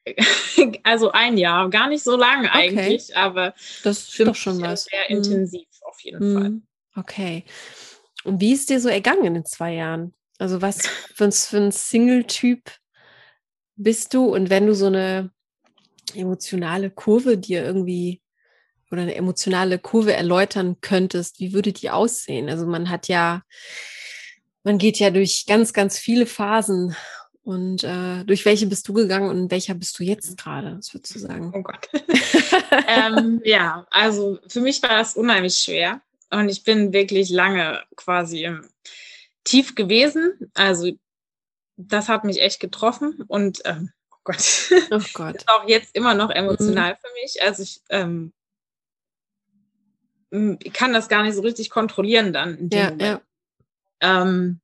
[0.83, 2.69] Also ein Jahr, gar nicht so lange okay.
[2.69, 3.53] eigentlich, aber
[3.83, 4.85] das ist doch schon was.
[4.85, 5.17] Sehr hm.
[5.17, 6.33] intensiv auf jeden hm.
[6.33, 7.03] Fall.
[7.03, 7.43] Okay.
[8.23, 10.13] Und wie ist dir so ergangen in den zwei Jahren?
[10.39, 12.71] Also was für ein, für ein Single-Typ
[13.75, 14.33] bist du?
[14.33, 15.31] Und wenn du so eine
[16.15, 18.21] emotionale Kurve dir irgendwie
[18.89, 22.49] oder eine emotionale Kurve erläutern könntest, wie würde die aussehen?
[22.49, 23.43] Also man hat ja,
[24.63, 26.95] man geht ja durch ganz, ganz viele Phasen.
[27.43, 30.77] Und äh, durch welche bist du gegangen und welcher bist du jetzt gerade?
[30.77, 31.51] Was würdest du sagen?
[31.53, 31.89] Oh Gott.
[32.87, 36.01] ähm, ja, also für mich war das unheimlich schwer.
[36.29, 38.67] Und ich bin wirklich lange quasi im
[39.49, 40.51] Tief gewesen.
[40.53, 40.91] Also
[41.75, 43.23] das hat mich echt getroffen.
[43.27, 45.37] Und ähm, oh Gott, oh Gott.
[45.37, 46.97] ist auch jetzt immer noch emotional mhm.
[47.01, 47.41] für mich.
[47.41, 48.31] Also ich ähm,
[50.73, 52.69] kann das gar nicht so richtig kontrollieren dann.
[52.71, 53.21] ja, ja.
[54.01, 54.59] Ähm,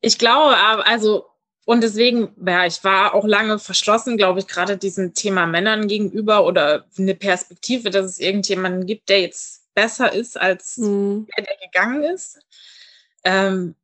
[0.00, 1.26] ich glaube, also,
[1.64, 6.44] und deswegen, ja, ich war auch lange verschlossen, glaube ich, gerade diesem Thema Männern gegenüber
[6.46, 11.26] oder eine Perspektive, dass es irgendjemanden gibt, der jetzt besser ist als mhm.
[11.36, 12.38] der, der gegangen ist.
[13.24, 13.74] Ähm,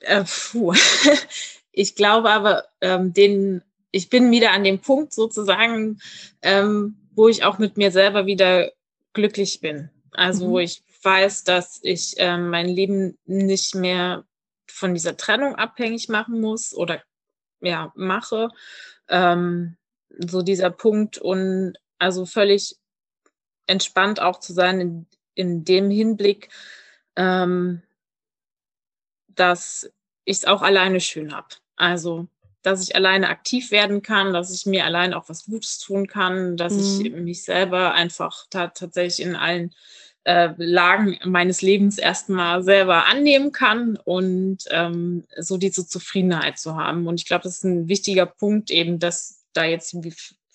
[0.00, 0.74] äh, puh.
[1.72, 6.00] ich glaube aber, ähm, den, ich bin wieder an dem Punkt sozusagen,
[6.42, 8.70] ähm, wo ich auch mit mir selber wieder
[9.12, 9.90] glücklich bin.
[10.12, 10.50] Also mhm.
[10.50, 14.24] wo ich weiß, dass ich äh, mein Leben nicht mehr
[14.66, 17.02] von dieser Trennung abhängig machen muss oder
[17.60, 18.48] ja, mache.
[19.08, 19.76] Ähm,
[20.10, 22.76] so dieser Punkt und also völlig
[23.66, 26.48] entspannt auch zu sein in, in dem Hinblick,
[27.16, 27.82] ähm,
[29.28, 29.90] dass
[30.24, 31.48] ich es auch alleine schön habe.
[31.76, 32.28] Also
[32.62, 36.56] dass ich alleine aktiv werden kann, dass ich mir allein auch was Gutes tun kann,
[36.56, 37.06] dass mhm.
[37.06, 39.72] ich mich selber einfach tatsächlich in allen
[40.24, 47.06] äh, Lagen meines Lebens erstmal selber annehmen kann und ähm, so diese Zufriedenheit zu haben.
[47.06, 49.94] Und ich glaube, das ist ein wichtiger Punkt eben, dass da jetzt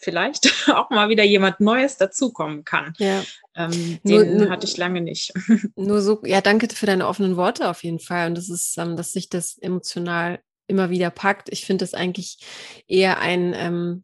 [0.02, 2.94] vielleicht auch mal wieder jemand Neues dazukommen kann.
[2.98, 3.24] Ja.
[3.56, 5.34] Ähm, den nur, hatte ich lange nicht.
[5.76, 8.28] Nur so, ja, danke für deine offenen Worte auf jeden Fall.
[8.28, 11.50] Und das ist, ähm, dass sich das emotional immer wieder packt.
[11.52, 12.40] Ich finde das eigentlich
[12.88, 14.04] eher ein, ähm,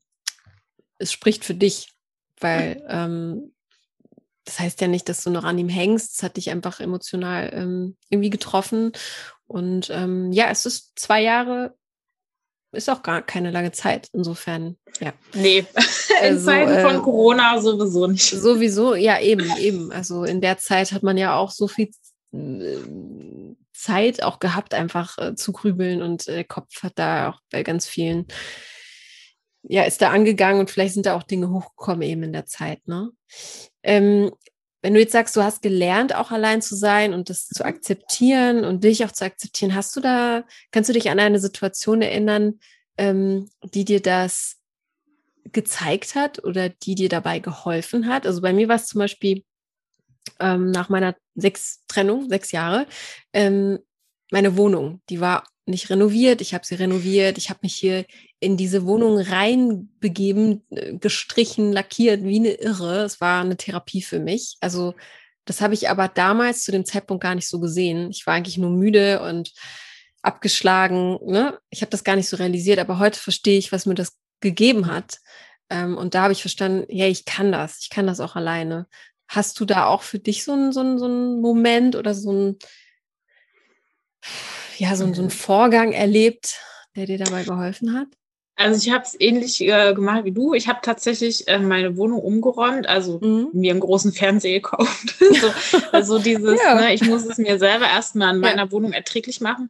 [0.98, 1.94] es spricht für dich,
[2.40, 3.54] weil ähm,
[4.44, 6.16] das heißt ja nicht, dass du noch an ihm hängst.
[6.16, 8.92] Es hat dich einfach emotional ähm, irgendwie getroffen.
[9.46, 11.76] Und ähm, ja, es ist zwei Jahre,
[12.72, 14.10] ist auch gar keine lange Zeit.
[14.14, 15.14] Insofern, ja.
[15.34, 15.60] Nee,
[16.22, 18.30] in also, Zeiten von äh, Corona sowieso nicht.
[18.30, 19.92] Sowieso, ja, eben, eben.
[19.92, 21.90] Also in der Zeit hat man ja auch so viel
[22.34, 22.78] äh,
[23.74, 27.64] Zeit auch gehabt, einfach äh, zu grübeln und äh, der Kopf hat da auch bei
[27.64, 28.28] ganz vielen,
[29.64, 32.88] ja, ist da angegangen und vielleicht sind da auch Dinge hochgekommen eben in der Zeit,
[32.88, 33.12] ne?
[33.84, 34.32] Ähm,
[34.82, 38.64] wenn du jetzt sagst, du hast gelernt, auch allein zu sein und das zu akzeptieren
[38.64, 42.60] und dich auch zu akzeptieren, hast du da, kannst du dich an eine Situation erinnern,
[42.98, 44.58] ähm, die dir das
[45.52, 48.28] gezeigt hat oder die dir dabei geholfen hat?
[48.28, 49.44] Also bei mir war es zum Beispiel
[50.40, 52.86] ähm, nach meiner sechs Trennung, sechs Jahre,
[53.34, 53.80] ähm,
[54.32, 58.06] meine Wohnung, die war nicht renoviert, ich habe sie renoviert, ich habe mich hier
[58.40, 63.04] in diese Wohnung reinbegeben, äh, gestrichen, lackiert, wie eine Irre.
[63.04, 64.58] Es war eine Therapie für mich.
[64.62, 64.94] Also
[65.46, 68.12] das habe ich aber damals zu dem Zeitpunkt gar nicht so gesehen.
[68.12, 69.54] Ich war eigentlich nur müde und
[70.22, 71.18] abgeschlagen.
[71.26, 71.58] Ne?
[71.70, 74.88] Ich habe das gar nicht so realisiert, aber heute verstehe ich, was mir das gegeben
[74.88, 75.20] hat.
[75.70, 78.88] Ähm, und da habe ich verstanden, ja, ich kann das, ich kann das auch alleine.
[79.28, 82.60] Hast du da auch für dich so einen so so einen Moment oder so ein
[84.78, 86.60] ja, so, so einen Vorgang erlebt,
[86.96, 88.08] der dir dabei geholfen hat?
[88.60, 90.56] Also ich habe es ähnlich äh, gemacht wie du.
[90.56, 93.50] Ich habe tatsächlich äh, meine Wohnung umgeräumt, also mhm.
[93.54, 95.16] mir einen großen Fernseher gekauft.
[95.20, 95.54] so,
[95.92, 96.74] also dieses, ja.
[96.74, 98.72] ne, ich muss es mir selber erstmal in meiner ja.
[98.72, 99.70] Wohnung erträglich machen.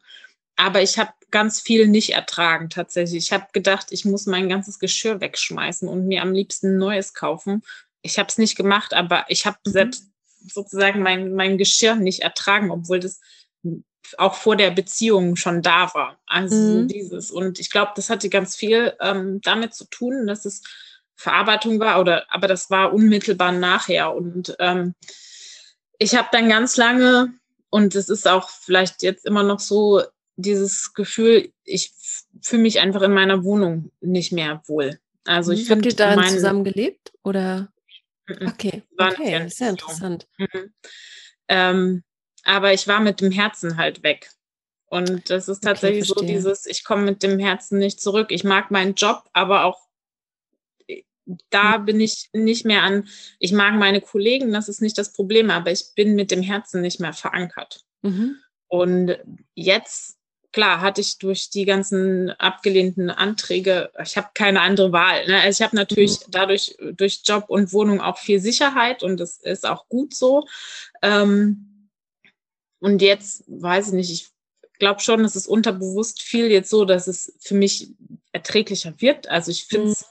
[0.56, 3.26] Aber ich habe ganz viel nicht ertragen tatsächlich.
[3.26, 7.64] Ich habe gedacht, ich muss mein ganzes Geschirr wegschmeißen und mir am liebsten Neues kaufen.
[8.02, 9.72] Ich habe es nicht gemacht, aber ich habe mhm.
[9.72, 10.08] selbst
[10.48, 13.20] sozusagen mein, mein Geschirr nicht ertragen, obwohl das
[14.18, 16.18] auch vor der Beziehung schon da war.
[16.26, 16.88] Also mhm.
[16.88, 17.32] dieses.
[17.32, 20.64] Und ich glaube, das hatte ganz viel ähm, damit zu tun, dass es
[21.16, 24.14] Verarbeitung war, oder aber das war unmittelbar nachher.
[24.14, 24.94] Und ähm,
[25.98, 27.34] ich habe dann ganz lange,
[27.70, 30.04] und es ist auch vielleicht jetzt immer noch so,
[30.38, 31.92] dieses Gefühl, ich
[32.42, 35.00] fühle mich einfach in meiner Wohnung nicht mehr wohl.
[35.26, 35.74] Also ich mhm.
[35.74, 37.12] Habt ihr da zusammen gelebt?
[37.24, 37.70] Oder?
[38.30, 40.28] Okay, okay, sehr interessant.
[40.38, 40.74] Mhm.
[41.48, 42.04] Ähm,
[42.48, 44.32] aber ich war mit dem Herzen halt weg.
[44.90, 48.28] Und das ist tatsächlich okay, so dieses, ich komme mit dem Herzen nicht zurück.
[48.32, 49.88] Ich mag meinen Job, aber auch
[51.50, 51.86] da mhm.
[51.86, 53.08] bin ich nicht mehr an,
[53.40, 56.82] ich mag meine Kollegen, das ist nicht das Problem, aber ich bin mit dem Herzen
[56.82, 57.82] nicht mehr verankert.
[58.02, 58.38] Mhm.
[58.70, 59.18] Und
[59.54, 60.18] jetzt
[60.54, 65.28] klar hatte ich durch die ganzen abgelehnten Anträge, ich habe keine andere Wahl.
[65.28, 65.42] Ne?
[65.42, 66.32] Also ich habe natürlich mhm.
[66.32, 70.48] dadurch durch Job und Wohnung auch viel Sicherheit und das ist auch gut so.
[71.02, 71.77] Ähm,
[72.80, 74.32] und jetzt weiß ich nicht, ich
[74.80, 77.94] glaube schon, es ist unterbewusst viel jetzt so, dass es für mich
[78.32, 79.28] erträglicher wird.
[79.28, 80.06] Also ich finde es,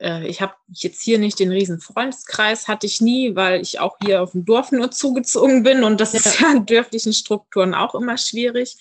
[0.00, 0.06] mhm.
[0.06, 3.96] äh, ich habe jetzt hier nicht den riesen Freundeskreis, hatte ich nie, weil ich auch
[4.04, 6.18] hier auf dem Dorf nur zugezogen bin und das ja.
[6.18, 8.76] ist ja in dörflichen Strukturen auch immer schwierig.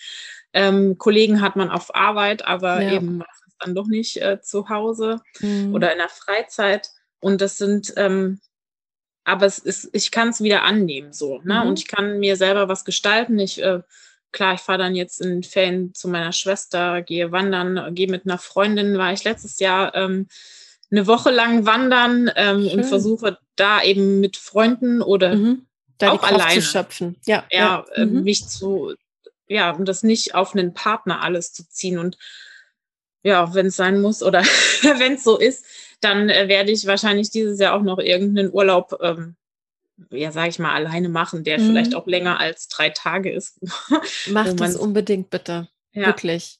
[0.54, 2.94] Ähm, Kollegen hat man auf Arbeit, aber ja.
[2.94, 3.22] eben
[3.60, 5.74] dann doch nicht äh, zu Hause mhm.
[5.74, 6.90] oder in der Freizeit.
[7.20, 8.40] Und das sind, ähm,
[9.24, 11.40] aber es ist, ich kann es wieder annehmen so.
[11.44, 11.62] Ne?
[11.62, 11.70] Mhm.
[11.70, 13.38] Und ich kann mir selber was gestalten.
[13.40, 13.82] Ich äh,
[14.32, 18.38] klar, ich fahre dann jetzt in Ferien zu meiner Schwester, gehe wandern, gehe mit einer
[18.38, 20.28] Freundin, war ich letztes Jahr ähm,
[20.92, 25.68] eine Woche lang wandern ähm, und versuche da eben mit Freunden oder mhm.
[25.98, 27.18] da auch alleine zu schöpfen.
[27.26, 27.86] Ja, ja, ja.
[27.96, 28.24] Äh, mhm.
[28.24, 28.96] mich zu,
[29.48, 32.18] ja, um das nicht auf einen Partner alles zu ziehen und
[33.22, 34.42] ja, wenn es sein muss oder
[34.98, 35.66] wenn es so ist,
[36.02, 39.36] dann äh, werde ich wahrscheinlich dieses Jahr auch noch irgendeinen Urlaub ähm,
[40.12, 41.68] ja, sage ich mal, alleine machen, der mhm.
[41.68, 43.60] vielleicht auch länger als drei Tage ist.
[44.30, 45.68] Mach das unbedingt bitte.
[45.94, 46.08] Ja.
[46.08, 46.60] Wirklich.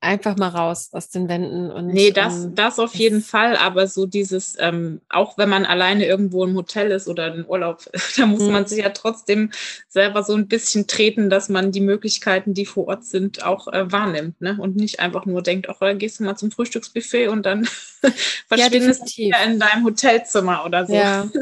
[0.00, 1.88] Einfach mal raus aus den Wänden und.
[1.88, 6.06] Nee, das, ähm, das auf jeden Fall, aber so dieses, ähm, auch wenn man alleine
[6.06, 7.84] irgendwo im Hotel ist oder in Urlaub,
[8.16, 8.52] da muss mhm.
[8.52, 9.50] man sich ja trotzdem
[9.88, 13.90] selber so ein bisschen treten, dass man die Möglichkeiten, die vor Ort sind, auch äh,
[13.90, 14.56] wahrnimmt, ne?
[14.60, 17.64] Und nicht einfach nur denkt, ach, dann gehst du mal zum Frühstücksbuffet und dann
[18.46, 20.94] verschwindest du ja, in deinem Hotelzimmer oder so.
[20.94, 21.28] Ja.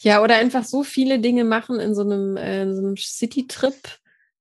[0.00, 3.74] Ja, oder einfach so viele Dinge machen in so einem, äh, so einem City-Trip,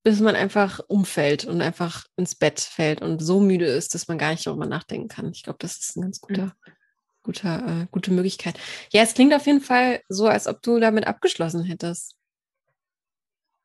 [0.08, 4.18] bis man einfach umfällt und einfach ins Bett fällt und so müde ist, dass man
[4.18, 5.34] gar nicht darüber nachdenken kann.
[5.34, 6.56] Ich glaube, das ist ein ganz guter,
[7.24, 8.58] guter, äh, gute Möglichkeit.
[8.94, 12.16] Ja, es klingt auf jeden Fall so, als ob du damit abgeschlossen hättest.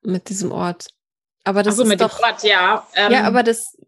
[0.02, 0.88] Mit diesem Ort.
[1.44, 2.88] Aber das also ist mit doch, dem Ort, ja.
[2.94, 3.78] Ähm, ja, aber das,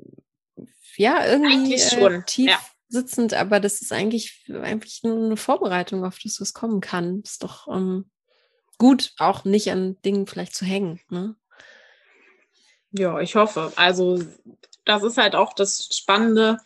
[0.97, 6.21] ja, irgendwie äh, tief, ja sitzend, aber das ist eigentlich, eigentlich nur eine Vorbereitung auf
[6.23, 7.21] das, was kommen kann.
[7.25, 8.09] Ist doch ähm,
[8.79, 11.01] gut, auch nicht an Dingen vielleicht zu hängen.
[11.11, 11.35] Ne?
[12.97, 13.73] Ja, ich hoffe.
[13.77, 14.23] Also
[14.85, 16.59] das ist halt auch das Spannende.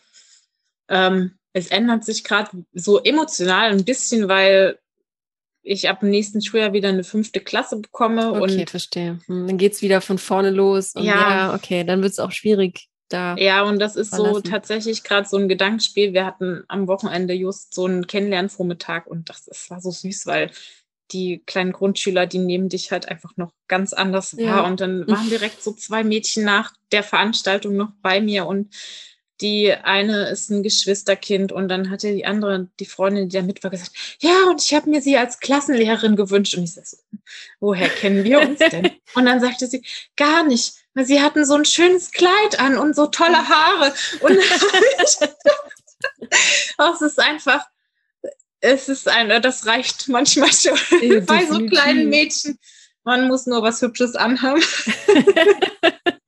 [0.87, 4.79] Ähm, es ändert sich gerade so emotional ein bisschen, weil
[5.61, 8.33] ich ab dem nächsten Schuljahr wieder eine fünfte Klasse bekomme.
[8.33, 9.19] Okay, und verstehe.
[9.25, 10.93] Hm, dann geht es wieder von vorne los.
[10.95, 13.35] ja, ja okay, dann wird es auch schwierig, da.
[13.37, 14.35] Ja, und das ist verlassen.
[14.35, 16.13] so tatsächlich gerade so ein Gedankenspiel.
[16.13, 20.51] Wir hatten am Wochenende just so einen Kennenlernvormittag und das, das war so süß, weil
[21.11, 24.47] die kleinen Grundschüler, die nehmen dich halt einfach noch ganz anders ja.
[24.47, 24.65] wahr.
[24.65, 28.73] Und dann waren direkt so zwei Mädchen nach der Veranstaltung noch bei mir und
[29.41, 33.63] die eine ist ein Geschwisterkind und dann hatte die andere, die Freundin, die da mit
[33.63, 36.55] war, gesagt, ja, und ich habe mir sie als Klassenlehrerin gewünscht.
[36.55, 36.97] Und ich so,
[37.61, 38.91] woher kennen wir uns denn?
[39.15, 39.81] und dann sagte sie,
[40.17, 40.73] gar nicht
[41.05, 43.93] sie hatten so ein schönes Kleid an und so tolle Haare.
[44.21, 44.37] Und
[46.77, 47.65] es ist einfach,
[48.61, 52.57] es ist ein, das reicht manchmal schon ja, bei so kleinen Mädchen.
[53.03, 54.61] Man muss nur was Hübsches anhaben.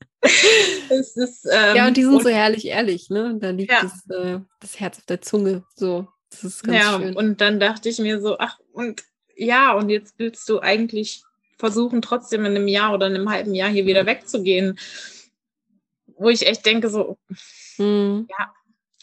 [0.89, 3.38] ist, ähm, ja, und die sind und, so herrlich ehrlich, ne?
[3.39, 3.82] Da liegt ja.
[3.82, 5.63] das, äh, das Herz auf der Zunge.
[5.75, 7.15] So, das ist ganz ja, schön.
[7.15, 9.03] Und dann dachte ich mir so, ach, und
[9.36, 11.23] ja, und jetzt willst du eigentlich
[11.57, 14.79] versuchen, trotzdem in einem Jahr oder in einem halben Jahr hier wieder wegzugehen.
[16.17, 17.17] Wo ich echt denke, so,
[17.77, 18.27] hm.
[18.29, 18.53] ja,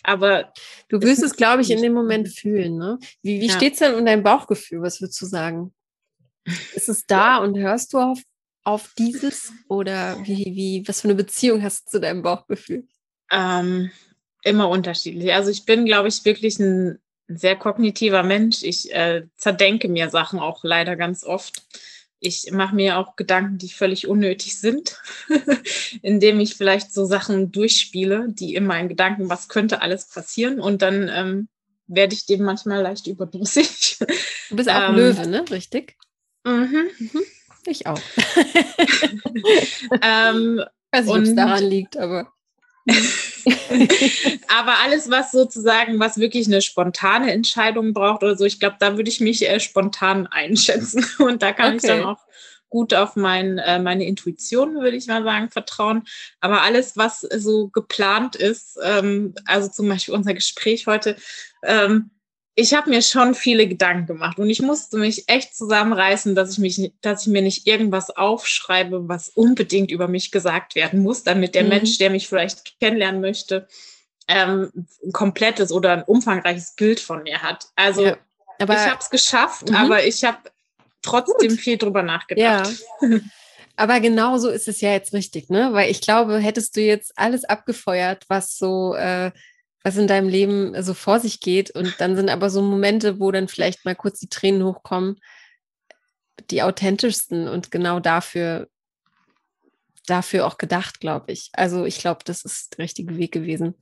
[0.09, 0.53] aber.
[0.89, 2.77] Du wirst es, glaube ich, in dem Moment fühlen.
[2.77, 2.99] Ne?
[3.23, 3.55] Wie, wie ja.
[3.55, 4.83] steht es denn um dein Bauchgefühl?
[4.83, 5.73] Was würdest du sagen?
[6.75, 8.19] Ist es da und hörst du auf,
[8.65, 9.53] auf dieses?
[9.69, 12.87] Oder wie, wie, was für eine Beziehung hast du zu deinem Bauchgefühl?
[13.31, 13.91] Ähm,
[14.43, 15.33] immer unterschiedlich.
[15.33, 16.99] Also ich bin, glaube ich, wirklich ein
[17.29, 18.63] sehr kognitiver Mensch.
[18.63, 21.63] Ich äh, zerdenke mir Sachen auch leider ganz oft
[22.21, 25.01] ich mache mir auch Gedanken, die völlig unnötig sind,
[26.03, 30.83] indem ich vielleicht so Sachen durchspiele, die in meinen Gedanken, was könnte alles passieren und
[30.83, 31.49] dann ähm,
[31.87, 33.99] werde ich dem manchmal leicht überdrüssig.
[34.51, 35.45] Du bist auch ähm, Löwe, ne?
[35.51, 35.97] Richtig?
[36.45, 36.91] Mhm.
[36.99, 37.23] mhm.
[37.67, 38.01] Ich auch.
[40.03, 40.63] ähm,
[40.93, 42.33] nicht, ob es daran liegt, aber.
[44.49, 48.97] Aber alles, was sozusagen, was wirklich eine spontane Entscheidung braucht oder so, ich glaube, da
[48.97, 51.05] würde ich mich äh, spontan einschätzen.
[51.19, 51.77] Und da kann okay.
[51.77, 52.19] ich dann auch
[52.71, 56.05] gut auf mein, äh, meine Intuition, würde ich mal sagen, vertrauen.
[56.41, 61.17] Aber alles, was so geplant ist, ähm, also zum Beispiel unser Gespräch heute,
[61.63, 62.11] ähm,
[62.59, 66.59] ich habe mir schon viele Gedanken gemacht und ich musste mich echt zusammenreißen, dass ich
[66.59, 71.55] mich, dass ich mir nicht irgendwas aufschreibe, was unbedingt über mich gesagt werden muss, damit
[71.55, 71.69] der mhm.
[71.69, 73.69] Mensch, der mich vielleicht kennenlernen möchte,
[74.27, 74.73] ähm,
[75.05, 77.67] ein komplettes oder ein umfangreiches Bild von mir hat.
[77.77, 78.17] Also ja,
[78.59, 79.77] ich habe es geschafft, mhm.
[79.77, 80.39] aber ich habe
[81.01, 81.61] trotzdem Gut.
[81.61, 82.73] viel drüber nachgedacht.
[83.01, 83.09] Ja.
[83.77, 85.69] Aber genau so ist es ja jetzt richtig, ne?
[85.73, 89.31] Weil ich glaube, hättest du jetzt alles abgefeuert, was so, äh,
[89.89, 93.31] was in deinem Leben so vor sich geht, und dann sind aber so Momente, wo
[93.31, 95.17] dann vielleicht mal kurz die Tränen hochkommen,
[96.51, 98.69] die authentischsten und genau dafür,
[100.07, 101.51] dafür auch gedacht, glaube ich.
[101.53, 103.75] Also ich glaube, das ist der richtige Weg gewesen.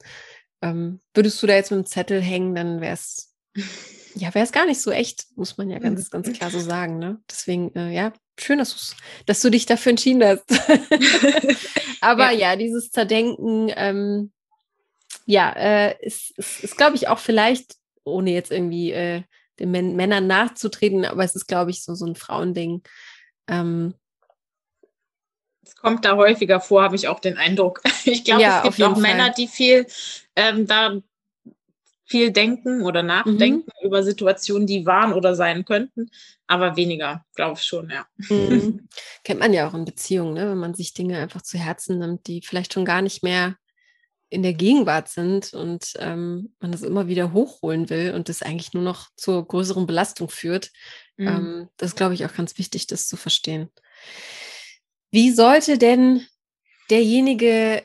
[0.63, 3.35] Ähm, würdest du da jetzt mit dem Zettel hängen, dann wäre es
[4.15, 6.99] ja, wäre es gar nicht so echt, muss man ja ganz, ganz klar so sagen.
[6.99, 7.21] Ne?
[7.31, 8.97] Deswegen, äh, ja, schön, dass,
[9.27, 10.45] dass du dich dafür entschieden hast.
[12.01, 12.53] Aber ja.
[12.53, 12.57] ja.
[12.57, 14.33] dieses Zerdenken, ähm,
[15.27, 19.23] ja, äh, ist, ist, ist glaube ich, auch vielleicht, ohne jetzt irgendwie äh,
[19.59, 22.83] den Män Männern nachzutreten, aber es ist, glaube ich, so, so ein Frauending.
[23.49, 23.95] Ähm,
[25.63, 27.83] es kommt da häufiger vor, habe ich auch den Eindruck.
[28.09, 29.03] Ich glaube, ja, es gibt auch Fall.
[29.03, 29.85] Männer, die viel
[30.37, 31.01] ähm, da
[32.05, 33.87] viel denken oder nachdenken mhm.
[33.87, 36.09] über Situationen, die waren oder sein könnten,
[36.47, 38.07] aber weniger, glaube ich schon, ja.
[38.29, 38.89] Mhm.
[39.25, 40.49] Kennt man ja auch in Beziehungen, ne?
[40.49, 43.57] wenn man sich Dinge einfach zu Herzen nimmt, die vielleicht schon gar nicht mehr
[44.37, 48.75] in der Gegenwart sind und ähm, man das immer wieder hochholen will und das eigentlich
[48.75, 50.73] nur noch zur größeren Belastung führt.
[51.17, 51.27] Mhm.
[51.27, 53.71] Ähm, das ist, glaube ich, auch ganz wichtig, das zu verstehen.
[55.11, 56.27] Wie sollte denn
[56.91, 57.83] derjenige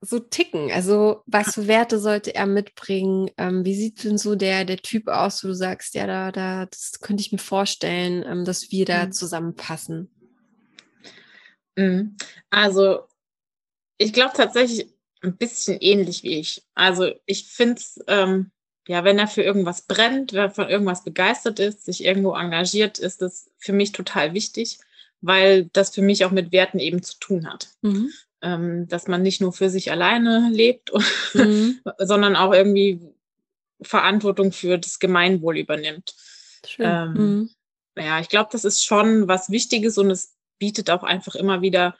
[0.00, 0.70] so ticken?
[0.70, 3.32] Also was für Werte sollte er mitbringen?
[3.36, 6.66] Ähm, wie sieht denn so der, der Typ aus, wo du sagst, ja, da, da,
[6.66, 9.12] das könnte ich mir vorstellen, ähm, dass wir da mhm.
[9.12, 10.08] zusammenpassen?
[11.74, 12.16] Mhm.
[12.48, 13.08] Also
[13.98, 16.64] ich glaube tatsächlich ein bisschen ähnlich wie ich.
[16.74, 18.50] Also ich finde es, ähm,
[18.88, 22.98] ja, wenn er für irgendwas brennt, wenn er von irgendwas begeistert ist, sich irgendwo engagiert,
[22.98, 24.78] ist das für mich total wichtig,
[25.20, 27.68] weil das für mich auch mit Werten eben zu tun hat.
[27.82, 28.10] Mhm
[28.42, 30.92] ähm, dass man nicht nur für sich alleine lebt,
[31.34, 31.80] mhm.
[31.98, 33.00] sondern auch irgendwie
[33.82, 36.14] Verantwortung für das Gemeinwohl übernimmt.
[36.78, 37.50] Ähm, mhm.
[37.96, 41.96] Ja, ich glaube, das ist schon was Wichtiges und es bietet auch einfach immer wieder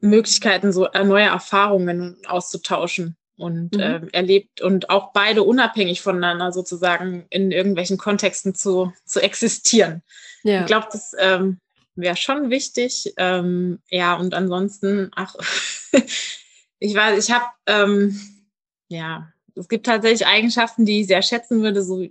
[0.00, 3.80] Möglichkeiten, so äh, neue Erfahrungen auszutauschen und mhm.
[3.80, 10.02] äh, erlebt und auch beide unabhängig voneinander sozusagen in irgendwelchen Kontexten zu, zu existieren.
[10.42, 10.60] Ja.
[10.60, 11.58] Ich glaube, das ähm,
[11.94, 13.14] wäre schon wichtig.
[13.16, 15.34] Ähm, ja, und ansonsten, ach,
[16.78, 18.20] ich weiß, ich habe, ähm,
[18.88, 22.06] ja, es gibt tatsächlich Eigenschaften, die ich sehr schätzen würde, so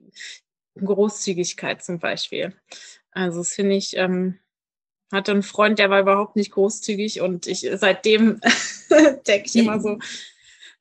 [0.75, 2.53] Großzügigkeit zum Beispiel.
[3.11, 4.37] Also das finde ich, ähm,
[5.11, 8.41] hatte einen Freund, der war überhaupt nicht großzügig und ich seitdem
[9.27, 9.99] denke ich immer so.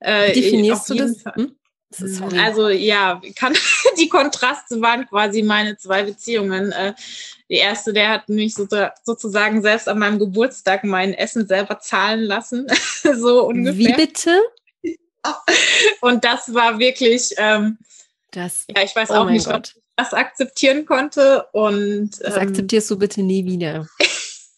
[0.01, 1.25] Äh, Definierst du das?
[1.35, 1.57] Hm?
[1.91, 2.39] Sorry.
[2.39, 3.55] Also ja, kann,
[3.99, 6.73] die Kontraste waren quasi meine zwei Beziehungen.
[6.73, 6.95] Äh,
[7.49, 8.67] die erste, der hat mich so,
[9.05, 12.67] sozusagen selbst an meinem Geburtstag mein Essen selber zahlen lassen,
[13.15, 13.79] so ungefähr.
[13.79, 14.43] Wie bitte?
[16.01, 17.79] Und das war wirklich, ähm,
[18.33, 19.75] das, ja, ich weiß oh auch nicht, Gott.
[19.77, 21.47] ob das akzeptieren konnte.
[21.53, 23.89] Und das ähm, akzeptierst du bitte nie wieder.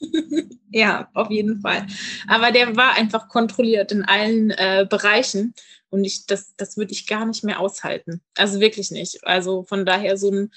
[0.71, 1.87] ja, auf jeden Fall.
[2.27, 5.55] Aber der war einfach kontrolliert in allen äh, Bereichen.
[5.91, 8.21] Und ich, das, das würde ich gar nicht mehr aushalten.
[8.37, 9.25] Also wirklich nicht.
[9.25, 10.51] Also von daher so eine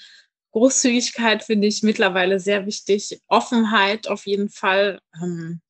[0.50, 3.20] Großzügigkeit finde ich mittlerweile sehr wichtig.
[3.26, 5.00] Offenheit auf jeden Fall.
[5.22, 5.60] Ähm,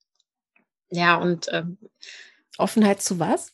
[0.90, 1.78] ja, und ähm,
[2.58, 3.52] Offenheit zu was?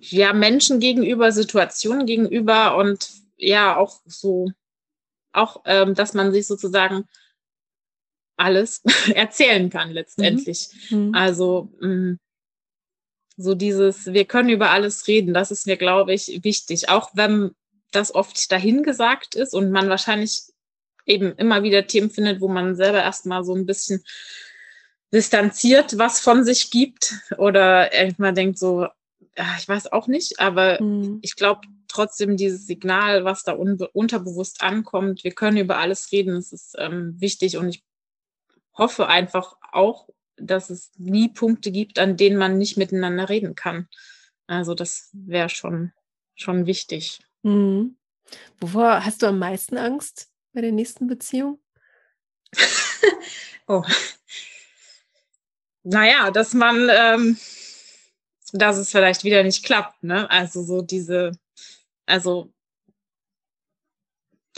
[0.00, 4.50] Ja, Menschen gegenüber, Situationen gegenüber und ja, auch so,
[5.32, 7.08] auch, ähm, dass man sich sozusagen
[8.36, 8.82] alles
[9.14, 10.68] erzählen kann letztendlich.
[10.90, 11.08] Mhm.
[11.08, 11.14] mhm.
[11.14, 12.18] Also mh, mm,
[13.36, 16.88] so dieses, wir können über alles reden, das ist mir, glaube ich, wichtig.
[16.88, 17.52] Auch wenn
[17.90, 20.42] das oft dahingesagt ist und man wahrscheinlich
[21.06, 24.04] eben immer wieder Themen findet, wo man selber erstmal so ein bisschen
[25.12, 28.86] distanziert was von sich gibt oder erstmal denkt so,
[29.36, 31.18] ja, ich weiß auch nicht, aber mhm.
[31.22, 31.62] ich glaube
[31.92, 37.14] trotzdem dieses Signal, was da unterbewusst ankommt, wir können über alles reden, das ist ähm,
[37.20, 37.84] wichtig und ich
[38.74, 43.88] hoffe einfach auch, dass es nie Punkte gibt, an denen man nicht miteinander reden kann.
[44.46, 45.92] Also das wäre schon,
[46.34, 47.20] schon wichtig.
[47.42, 47.96] Mhm.
[48.60, 51.60] Wovor hast du am meisten Angst bei der nächsten Beziehung?
[53.66, 53.82] oh.
[55.84, 57.38] Naja, dass man, ähm,
[58.52, 60.30] dass es vielleicht wieder nicht klappt, ne?
[60.30, 61.32] Also so diese,
[62.06, 62.52] also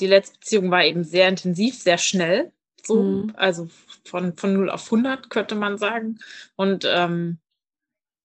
[0.00, 2.52] die letzte Beziehung war eben sehr intensiv, sehr schnell
[2.86, 3.32] so, mhm.
[3.36, 3.68] also
[4.04, 6.18] von, von 0 auf 100 könnte man sagen.
[6.56, 7.38] Und ähm,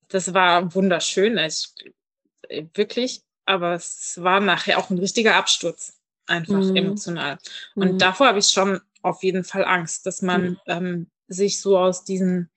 [0.09, 1.69] das war wunderschön, ich,
[2.49, 5.97] äh, wirklich, aber es war nachher auch ein richtiger Absturz,
[6.27, 6.75] einfach mhm.
[6.75, 7.37] emotional.
[7.75, 7.97] Und mhm.
[7.97, 10.59] davor habe ich schon auf jeden Fall Angst, dass man mhm.
[10.65, 12.49] ähm, sich so aus diesen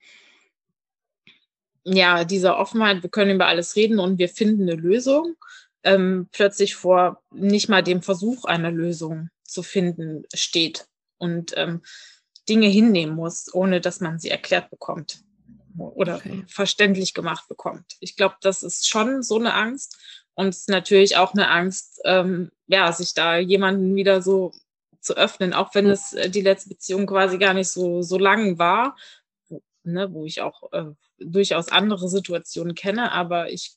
[1.85, 5.35] ja, dieser Offenheit, wir können über alles reden und wir finden eine Lösung,
[5.83, 10.87] ähm, plötzlich vor nicht mal dem Versuch einer Lösung zu finden steht.
[11.17, 11.81] Und ähm,
[12.49, 15.23] Dinge hinnehmen muss, ohne dass man sie erklärt bekommt
[15.77, 16.43] oder okay.
[16.47, 17.95] verständlich gemacht bekommt.
[17.99, 19.97] Ich glaube, das ist schon so eine Angst.
[20.35, 24.51] Und es ist natürlich auch eine Angst, ähm, ja, sich da jemanden wieder so
[24.99, 28.57] zu öffnen, auch wenn es äh, die letzte Beziehung quasi gar nicht so, so lang
[28.57, 28.95] war,
[29.47, 30.85] wo, ne, wo ich auch äh,
[31.19, 33.75] durchaus andere Situationen kenne, aber ich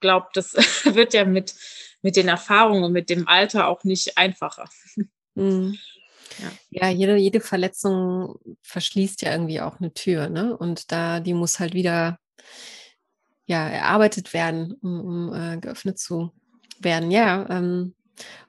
[0.00, 0.54] glaube, das
[0.94, 1.54] wird ja mit,
[2.02, 4.68] mit den Erfahrungen und mit dem Alter auch nicht einfacher.
[5.34, 5.78] Mhm.
[6.38, 10.56] Ja, ja jede, jede Verletzung verschließt ja irgendwie auch eine Tür, ne?
[10.56, 12.18] Und da, die muss halt wieder
[13.46, 16.32] ja, erarbeitet werden, um, um äh, geöffnet zu
[16.78, 17.10] werden.
[17.10, 17.94] Ja, ähm,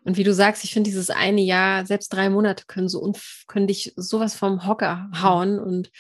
[0.04, 3.12] und wie du sagst, ich finde dieses eine Jahr, selbst drei Monate können so
[3.48, 5.60] können dich sowas vom Hocker hauen.
[5.60, 5.92] Und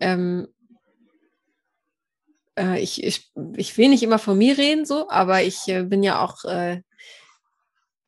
[0.00, 0.48] ähm,
[2.58, 6.02] äh, ich, ich, ich will nicht immer von mir reden, so, aber ich äh, bin
[6.02, 6.82] ja auch äh,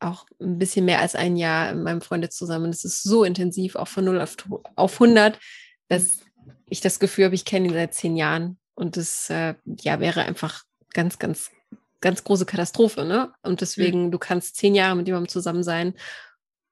[0.01, 2.71] auch ein bisschen mehr als ein Jahr mit meinem Freunde zusammen.
[2.71, 4.35] Es ist so intensiv, auch von 0 auf,
[4.75, 5.39] auf 100,
[5.87, 6.19] dass
[6.67, 8.57] ich das Gefühl habe, ich kenne ihn seit zehn Jahren.
[8.73, 11.51] Und das äh, ja, wäre einfach ganz, ganz,
[11.99, 13.05] ganz große Katastrophe.
[13.05, 13.31] Ne?
[13.43, 14.11] Und deswegen, mhm.
[14.11, 15.93] du kannst zehn Jahre mit jemandem zusammen sein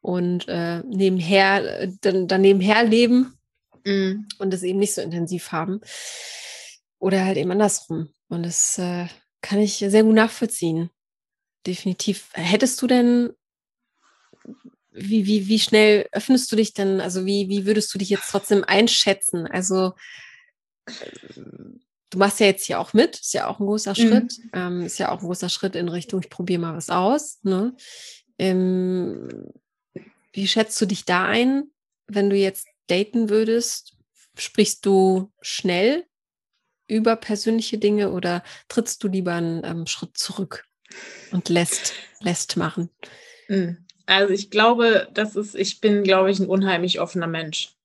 [0.02, 3.38] und äh, nebenher, äh, dann, dann nebenher leben
[3.86, 4.28] mhm.
[4.40, 5.82] und es eben nicht so intensiv haben.
[7.00, 8.10] Oder halt eben andersrum.
[8.28, 9.08] Und das äh,
[9.42, 10.92] kann ich sehr gut nachvollziehen
[11.66, 12.30] definitiv.
[12.34, 13.34] Hättest du denn,
[14.92, 18.30] wie, wie, wie schnell öffnest du dich denn, also wie, wie würdest du dich jetzt
[18.30, 19.48] trotzdem einschätzen?
[19.48, 19.94] Also
[22.10, 23.96] du machst ja jetzt hier auch mit, ist ja auch ein großer mhm.
[23.96, 27.40] Schritt, ähm, ist ja auch ein großer Schritt in Richtung, ich probiere mal was aus.
[27.44, 27.76] Ne?
[28.38, 29.54] Ähm,
[30.34, 31.72] wie schätzt du dich da ein,
[32.08, 33.96] wenn du jetzt daten würdest?
[34.38, 36.06] Sprichst du schnell
[36.90, 40.66] über persönliche Dinge oder trittst du lieber einen ähm, Schritt zurück?
[41.32, 42.90] und lässt, lässt machen?
[43.48, 43.78] Hm.
[44.06, 47.76] Also ich glaube, das ist, ich bin, glaube ich, ein unheimlich offener Mensch.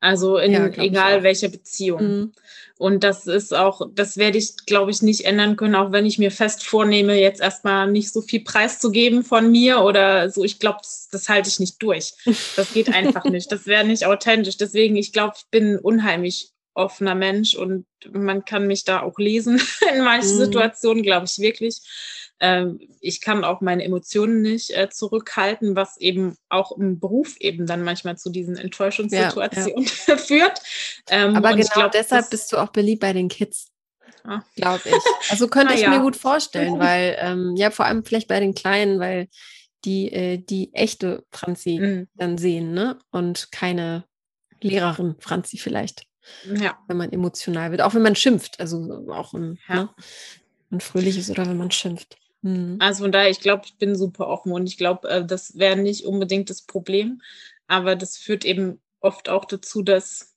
[0.00, 2.02] Also in ja, egal welcher Beziehung.
[2.02, 2.32] Mhm.
[2.78, 6.20] Und das ist auch, das werde ich, glaube ich, nicht ändern können, auch wenn ich
[6.20, 10.44] mir fest vornehme, jetzt erstmal nicht so viel preiszugeben von mir oder so.
[10.44, 12.14] Ich glaube, das, das, halte ich nicht durch.
[12.54, 13.50] Das geht einfach nicht.
[13.50, 14.56] Das wäre nicht authentisch.
[14.56, 19.60] Deswegen, ich glaube, ich bin unheimlich offener Mensch und man kann mich da auch lesen
[19.94, 20.44] in manchen mhm.
[20.44, 21.80] Situationen, glaube ich wirklich.
[22.40, 27.66] Ähm, ich kann auch meine Emotionen nicht äh, zurückhalten, was eben auch im Beruf eben
[27.66, 30.16] dann manchmal zu diesen Enttäuschungssituationen ja, ja.
[30.16, 30.60] führt.
[31.10, 33.72] Ähm, Aber genau glaub, deshalb bist du auch beliebt bei den Kids.
[34.22, 34.42] Ah.
[34.54, 35.30] Glaube ich.
[35.30, 35.90] Also könnte ich ja.
[35.90, 39.28] mir gut vorstellen, weil ähm, ja vor allem vielleicht bei den Kleinen, weil
[39.84, 42.08] die äh, die echte Franzi mhm.
[42.14, 42.98] dann sehen, ne?
[43.10, 44.04] Und keine
[44.60, 46.07] Lehrerin Franzi vielleicht.
[46.54, 46.78] Ja.
[46.86, 49.74] Wenn man emotional wird, auch wenn man schimpft, also auch ein, ja.
[49.74, 49.88] ne?
[50.70, 52.16] und fröhlich ist oder wenn man schimpft.
[52.42, 52.76] Mhm.
[52.80, 55.76] Also von daher, ich glaube, ich bin super offen und ich glaube, äh, das wäre
[55.76, 57.22] nicht unbedingt das Problem,
[57.66, 60.34] aber das führt eben oft auch dazu, dass,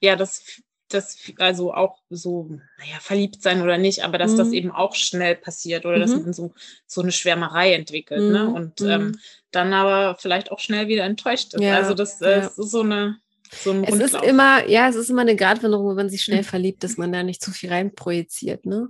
[0.00, 2.48] ja, das, das also auch so,
[2.78, 4.36] naja, verliebt sein oder nicht, aber dass mhm.
[4.38, 6.00] das eben auch schnell passiert oder mhm.
[6.00, 6.54] dass man so,
[6.86, 8.44] so eine Schwärmerei entwickelt, ne?
[8.44, 8.54] Mhm.
[8.54, 9.18] Und ähm, mhm.
[9.50, 11.62] dann aber vielleicht auch schnell wieder enttäuscht ist.
[11.62, 12.46] Ja, also das, äh, ja.
[12.46, 13.18] ist so eine,
[13.50, 16.84] so es ist immer, ja, es ist immer eine Gratwanderung, wenn man sich schnell verliebt,
[16.84, 18.88] dass man da nicht zu viel reinprojiziert, ne?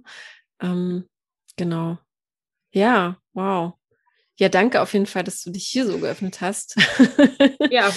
[0.60, 1.08] Ähm,
[1.56, 1.98] genau.
[2.72, 3.74] Ja, wow.
[4.38, 6.76] Ja, danke auf jeden Fall, dass du dich hier so geöffnet hast.
[7.70, 7.92] Ja,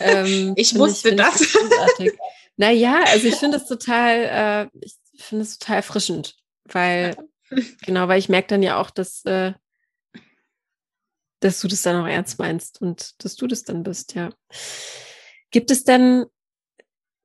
[0.00, 1.56] ähm, ich wusste ich, das.
[2.56, 7.16] naja, also ich finde es total, äh, ich finde es total erfrischend, weil,
[7.86, 9.54] genau, weil ich merke dann ja auch, dass, äh,
[11.40, 14.30] dass du das dann auch ernst meinst und dass du das dann bist, ja.
[15.54, 16.26] Gibt es denn,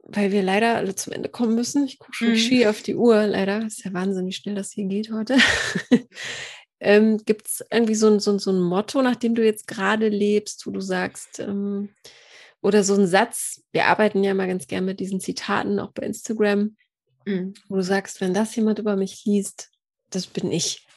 [0.03, 2.67] weil wir leider alle zum Ende kommen müssen, ich gucke schon mhm.
[2.67, 5.36] auf die Uhr, leider, ist ja wahnsinnig schnell, dass hier geht heute.
[6.82, 10.07] Ähm, Gibt es irgendwie so ein, so, so ein Motto, nach dem du jetzt gerade
[10.07, 11.89] lebst, wo du sagst, ähm,
[12.61, 16.03] oder so ein Satz, wir arbeiten ja mal ganz gerne mit diesen Zitaten, auch bei
[16.03, 16.77] Instagram,
[17.25, 17.53] mhm.
[17.67, 19.71] wo du sagst, wenn das jemand über mich liest,
[20.09, 20.88] das bin ich.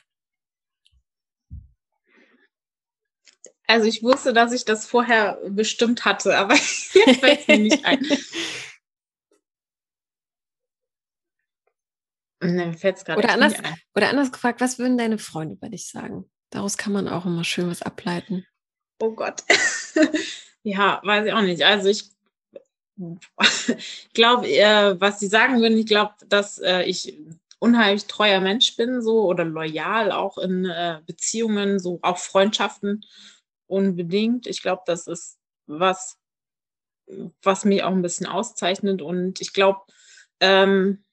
[3.72, 8.06] Also ich wusste, dass ich das vorher bestimmt hatte, aber jetzt fällt mir nicht ein.
[12.44, 13.54] Nee, fällt's oder, anders,
[13.94, 16.28] oder anders gefragt, was würden deine Freunde über dich sagen?
[16.50, 18.44] Daraus kann man auch immer schön was ableiten.
[18.98, 19.44] Oh Gott.
[20.64, 21.62] ja, weiß ich auch nicht.
[21.62, 22.10] Also ich
[24.12, 27.16] glaube, äh, was sie sagen würden, ich glaube, dass äh, ich
[27.60, 33.04] unheimlich treuer Mensch bin, so oder loyal auch in äh, Beziehungen, so auch Freundschaften
[33.66, 34.46] unbedingt.
[34.46, 36.18] Ich glaube, das ist was,
[37.42, 39.02] was mich auch ein bisschen auszeichnet.
[39.02, 39.80] Und ich glaube,
[40.40, 41.04] ähm,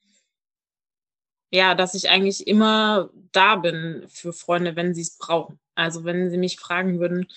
[1.51, 5.59] ja, dass ich eigentlich immer da bin für Freunde, wenn sie es brauchen.
[5.75, 7.27] Also wenn sie mich fragen würden,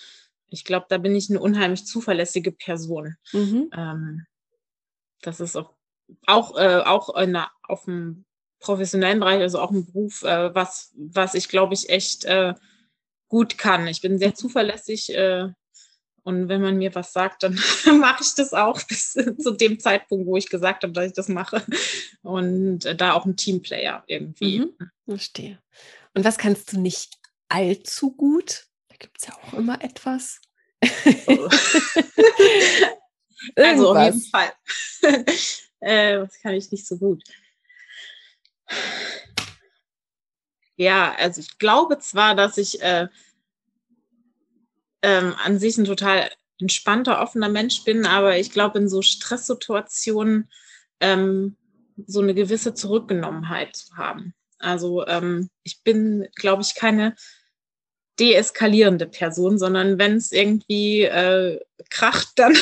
[0.49, 3.15] ich glaube, da bin ich eine unheimlich zuverlässige Person.
[3.31, 3.71] Mhm.
[3.75, 4.25] Ähm,
[5.21, 5.73] das ist auch,
[6.27, 8.25] auch, äh, auch in der, auf dem
[8.59, 12.53] professionellen Bereich, also auch ein Beruf, äh, was, was ich, glaube ich, echt äh,
[13.33, 13.87] gut kann.
[13.87, 15.49] Ich bin sehr zuverlässig äh,
[16.21, 17.55] und wenn man mir was sagt, dann
[17.99, 21.29] mache ich das auch bis zu dem Zeitpunkt, wo ich gesagt habe, dass ich das
[21.29, 21.65] mache.
[22.21, 24.59] Und äh, da auch ein Teamplayer irgendwie.
[24.59, 24.75] Mhm,
[25.07, 25.59] verstehe.
[26.13, 27.17] Und was kannst du nicht
[27.49, 28.67] allzu gut?
[28.89, 30.39] Da gibt es ja auch immer etwas.
[31.25, 31.49] Oh.
[33.55, 34.51] also auf jeden Fall.
[35.79, 37.23] äh, was kann ich nicht so gut?
[40.75, 43.07] Ja, also ich glaube zwar, dass ich äh,
[45.01, 50.49] ähm, an sich ein total entspannter, offener Mensch bin, aber ich glaube, in so Stresssituationen
[50.99, 51.57] ähm,
[52.07, 54.33] so eine gewisse Zurückgenommenheit zu haben.
[54.59, 57.15] Also ähm, ich bin, glaube ich, keine
[58.19, 61.59] deeskalierende Person, sondern wenn es irgendwie äh,
[61.89, 62.55] kracht, dann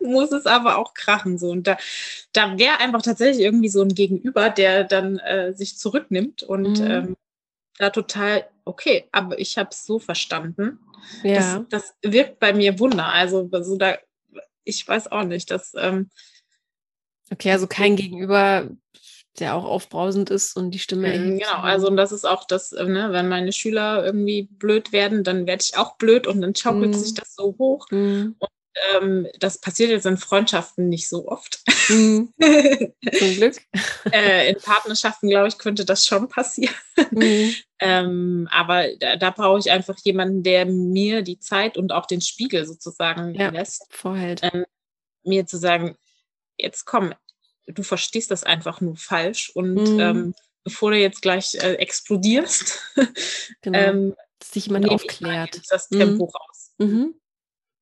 [0.00, 1.38] muss es aber auch krachen.
[1.38, 1.50] So.
[1.50, 1.76] Und da,
[2.32, 6.90] da wäre einfach tatsächlich irgendwie so ein Gegenüber, der dann äh, sich zurücknimmt und mhm.
[6.90, 7.16] ähm,
[7.78, 10.78] da total, okay, aber ich habe es so verstanden.
[11.22, 11.64] Ja.
[11.70, 13.06] Das, das, wirkt bei mir Wunder.
[13.06, 13.98] Also so da,
[14.64, 15.72] ich weiß auch nicht, dass.
[15.76, 16.10] Ähm,
[17.30, 18.68] okay, also kein Gegenüber,
[19.38, 21.44] der auch aufbrausend ist und die Stimme mhm, erhebt.
[21.44, 25.24] Genau, also und das ist auch das, äh, ne, wenn meine Schüler irgendwie blöd werden,
[25.24, 26.94] dann werde ich auch blöd und dann schaukelt mm.
[26.94, 27.90] sich das so hoch.
[27.90, 28.34] Mm.
[28.38, 28.48] Und
[28.94, 31.60] ähm, das passiert jetzt in Freundschaften nicht so oft.
[31.88, 32.24] Mm.
[33.18, 33.56] Zum Glück.
[34.12, 36.74] äh, in Partnerschaften, glaube ich, könnte das schon passieren.
[37.10, 37.50] Mm.
[37.80, 42.20] ähm, aber da, da brauche ich einfach jemanden, der mir die Zeit und auch den
[42.20, 43.86] Spiegel sozusagen ja, lässt.
[43.90, 44.40] Vorhält.
[44.42, 44.64] Ähm,
[45.24, 45.96] mir zu sagen,
[46.56, 47.14] jetzt komm,
[47.66, 50.00] du verstehst das einfach nur falsch und mm.
[50.00, 52.80] ähm, bevor du jetzt gleich äh, explodierst,
[53.60, 53.78] genau.
[53.78, 55.60] ähm, sich jemand aufklärt.
[55.70, 56.28] Das Tempo mm.
[56.28, 56.72] raus.
[56.78, 57.14] Mhm.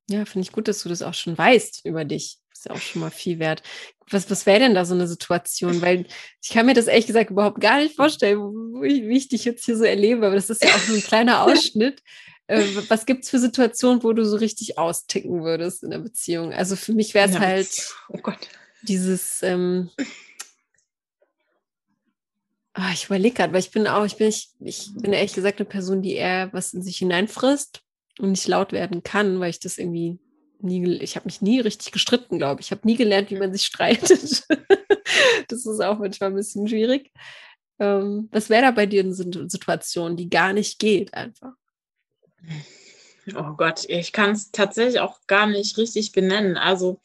[0.09, 2.37] Ja, finde ich gut, dass du das auch schon weißt über dich.
[2.53, 3.63] Ist ja auch schon mal viel wert.
[4.09, 5.81] Was, was wäre denn da so eine Situation?
[5.81, 6.05] Weil
[6.41, 8.39] ich kann mir das ehrlich gesagt überhaupt gar nicht vorstellen,
[8.81, 10.25] wie ich dich jetzt hier so erlebe.
[10.25, 12.03] Aber das ist ja auch so ein kleiner Ausschnitt.
[12.47, 16.53] Äh, was gibt es für Situationen, wo du so richtig austicken würdest in der Beziehung?
[16.53, 17.69] Also für mich wäre es halt
[18.09, 18.19] oh
[18.83, 19.89] dieses, ähm,
[22.77, 25.59] oh, ich überlege gerade, weil ich bin auch, ich bin, ich, ich bin ehrlich gesagt
[25.59, 27.83] eine Person, die eher was in sich hineinfrisst
[28.19, 30.19] und nicht laut werden kann, weil ich das irgendwie
[30.59, 32.67] nie, ich habe mich nie richtig gestritten, glaube ich.
[32.67, 34.43] Ich habe nie gelernt, wie man sich streitet.
[35.47, 37.11] das ist auch manchmal ein bisschen schwierig.
[37.79, 41.53] Ähm, was wäre da bei dir eine Situation, die gar nicht geht einfach?
[43.35, 46.57] Oh Gott, ich kann es tatsächlich auch gar nicht richtig benennen.
[46.57, 46.99] Also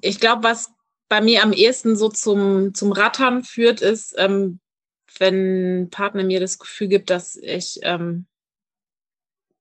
[0.00, 0.70] ich glaube, was
[1.08, 4.60] bei mir am ehesten so zum, zum Rattern führt, ist, ähm,
[5.20, 8.26] wenn ein Partner mir das Gefühl gibt, dass ich, ähm,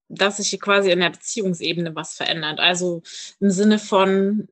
[0.07, 2.59] dass sich quasi in der Beziehungsebene was verändert.
[2.59, 3.01] Also
[3.39, 4.47] im Sinne von,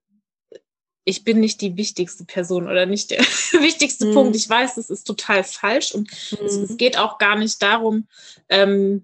[1.05, 3.19] ich bin nicht die wichtigste Person oder nicht der
[3.59, 4.13] wichtigste mhm.
[4.13, 4.35] Punkt.
[4.35, 6.45] Ich weiß, das ist total falsch und mhm.
[6.45, 8.07] es, es, geht auch gar nicht darum,
[8.49, 9.03] ähm,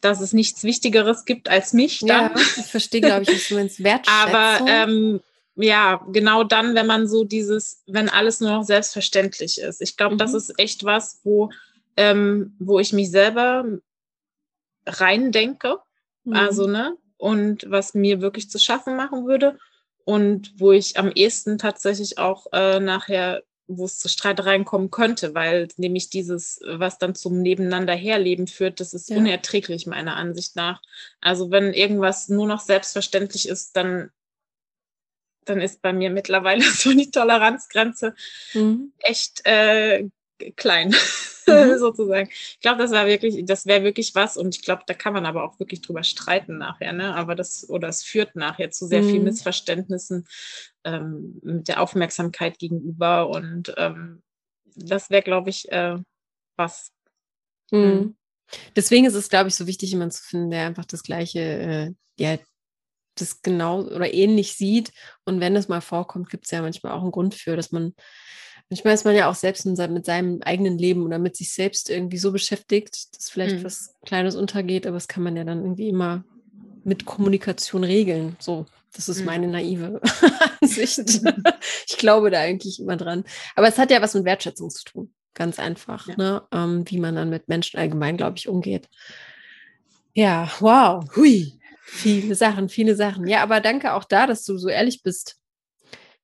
[0.00, 2.00] dass es nichts Wichtigeres gibt als mich.
[2.00, 2.32] Dann.
[2.34, 3.82] Ja, ich verstehe, glaube ich, was du meinst.
[3.82, 4.34] Wertschätzung.
[4.34, 5.20] Aber ähm,
[5.60, 9.82] ja, genau dann, wenn man so dieses, wenn alles nur noch selbstverständlich ist.
[9.82, 10.18] Ich glaube, mhm.
[10.18, 11.50] das ist echt was, wo,
[11.96, 13.64] ähm, wo ich mich selber
[14.86, 15.78] rein denke.
[16.24, 16.32] Mhm.
[16.34, 16.96] Also, ne?
[17.16, 19.58] Und was mir wirklich zu schaffen machen würde.
[20.04, 25.34] Und wo ich am ehesten tatsächlich auch äh, nachher, wo es zu Streitereien kommen könnte,
[25.34, 29.18] weil nämlich dieses, was dann zum Nebeneinander herleben führt, das ist ja.
[29.18, 30.80] unerträglich meiner Ansicht nach.
[31.20, 34.10] Also wenn irgendwas nur noch selbstverständlich ist, dann
[35.48, 38.14] dann ist bei mir mittlerweile so die Toleranzgrenze
[38.54, 38.92] mhm.
[38.98, 40.08] echt äh,
[40.56, 40.94] klein,
[41.46, 41.78] mhm.
[41.78, 42.28] sozusagen.
[42.30, 45.26] Ich glaube, das war wirklich, das wäre wirklich was und ich glaube, da kann man
[45.26, 47.14] aber auch wirklich drüber streiten nachher, ne?
[47.14, 49.10] Aber das, oder es führt nachher zu sehr mhm.
[49.10, 50.26] viel Missverständnissen
[50.84, 54.22] ähm, mit der Aufmerksamkeit gegenüber und ähm,
[54.74, 55.98] das wäre, glaube ich, äh,
[56.56, 56.92] was.
[57.70, 57.78] Mhm.
[57.80, 58.14] mhm.
[58.74, 61.92] Deswegen ist es, glaube ich, so wichtig, jemanden zu finden, der einfach das gleiche, äh,
[62.18, 62.38] ja,
[63.20, 64.92] das genau oder ähnlich sieht.
[65.24, 67.94] Und wenn es mal vorkommt, gibt es ja manchmal auch einen Grund für, dass man,
[68.70, 72.18] manchmal ist man ja auch selbst mit seinem eigenen Leben oder mit sich selbst irgendwie
[72.18, 73.64] so beschäftigt, dass vielleicht mhm.
[73.64, 76.24] was Kleines untergeht, aber das kann man ja dann irgendwie immer
[76.84, 78.36] mit Kommunikation regeln.
[78.40, 79.26] So, das ist mhm.
[79.26, 80.00] meine naive
[80.60, 80.98] Ansicht.
[81.86, 83.24] ich glaube da eigentlich immer dran.
[83.54, 85.14] Aber es hat ja was mit Wertschätzung zu tun.
[85.34, 86.16] Ganz einfach, ja.
[86.16, 86.42] ne?
[86.52, 88.88] Ähm, wie man dann mit Menschen allgemein, glaube ich, umgeht.
[90.14, 91.04] Ja, wow.
[91.14, 91.57] Hui.
[91.90, 93.26] Viele Sachen, viele Sachen.
[93.26, 95.36] Ja, aber danke auch da, dass du so ehrlich bist.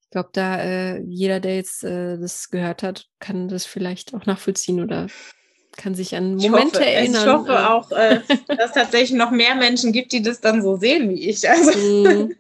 [0.03, 4.27] Ich glaube, da äh, jeder, der jetzt äh, das gehört hat, kann das vielleicht auch
[4.27, 5.09] nachvollziehen oder
[5.77, 7.23] kann sich an Momente ich hoffe, erinnern.
[7.23, 7.65] Ich hoffe äh.
[7.65, 11.29] auch, äh, dass es tatsächlich noch mehr Menschen gibt, die das dann so sehen wie
[11.29, 11.49] ich.
[11.49, 11.79] Also.
[11.79, 12.37] Mhm.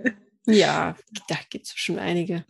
[0.47, 0.95] Ja,
[1.29, 2.45] da gibt es schon einige.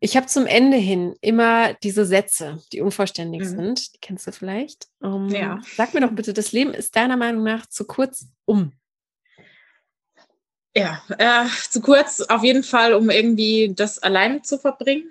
[0.00, 3.46] Ich habe zum Ende hin immer diese Sätze, die unvollständig mhm.
[3.46, 3.94] sind.
[3.94, 4.88] Die kennst du vielleicht.
[5.00, 5.60] Um, ja.
[5.76, 8.72] Sag mir doch bitte, das Leben ist deiner Meinung nach zu kurz um.
[10.76, 15.10] Ja, äh, zu kurz auf jeden Fall, um irgendwie das alleine zu verbringen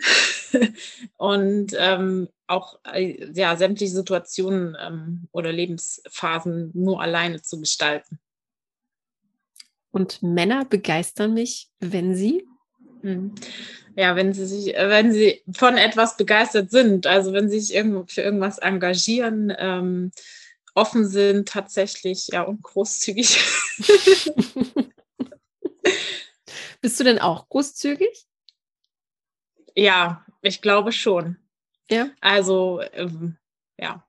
[1.17, 8.19] und ähm, auch äh, ja, sämtliche Situationen ähm, oder Lebensphasen nur alleine zu gestalten.
[9.91, 12.45] Und Männer begeistern mich, wenn sie?
[13.01, 13.33] Hm.
[13.95, 17.75] Ja, wenn sie sich, äh, wenn sie von etwas begeistert sind, also wenn sie sich
[17.75, 20.11] irgendwo für irgendwas engagieren, ähm,
[20.75, 23.39] offen sind tatsächlich, ja, und großzügig.
[26.81, 28.25] Bist du denn auch großzügig?
[29.75, 31.38] Ja, ich glaube schon.
[31.89, 32.09] Ja.
[32.21, 33.38] Also, ähm,
[33.77, 34.03] ja.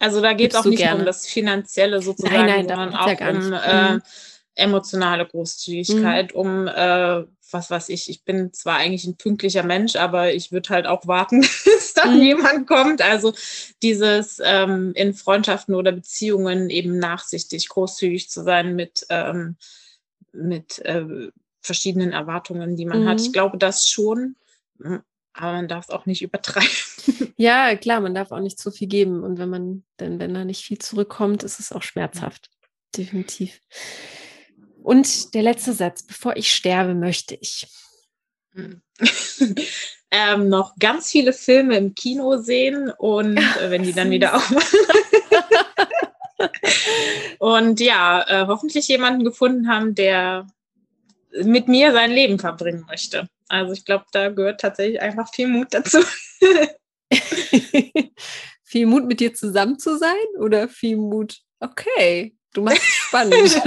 [0.00, 1.00] Also da geht es auch nicht gerne.
[1.00, 4.02] um das Finanzielle sozusagen, nein, nein, sondern auch ja um äh, mhm.
[4.56, 6.40] emotionale Großzügigkeit, mhm.
[6.40, 10.68] um äh, was weiß ich, ich bin zwar eigentlich ein pünktlicher Mensch, aber ich würde
[10.70, 12.22] halt auch warten, bis dann mhm.
[12.22, 13.02] jemand kommt.
[13.02, 13.32] Also
[13.82, 19.56] dieses ähm, in Freundschaften oder Beziehungen eben nachsichtig, großzügig zu sein mit, ähm,
[20.32, 23.08] mit äh, verschiedenen Erwartungen, die man mhm.
[23.08, 23.20] hat.
[23.20, 24.36] Ich glaube das schon,
[24.80, 25.02] hm,
[25.32, 26.68] aber man darf es auch nicht übertreiben.
[27.40, 29.22] Ja, klar, man darf auch nicht zu viel geben.
[29.22, 32.50] Und wenn man, denn wenn da nicht viel zurückkommt, ist es auch schmerzhaft.
[32.96, 33.60] Definitiv.
[34.82, 37.68] Und der letzte Satz, bevor ich sterbe, möchte ich.
[40.10, 44.80] ähm, noch ganz viele Filme im Kino sehen und äh, wenn die dann wieder aufmachen.
[47.38, 50.46] und ja, äh, hoffentlich jemanden gefunden haben, der
[51.42, 53.28] mit mir sein Leben verbringen möchte.
[53.48, 55.98] Also ich glaube, da gehört tatsächlich einfach viel Mut dazu.
[58.62, 63.62] viel Mut mit dir zusammen zu sein oder viel Mut, okay, du machst es spannend.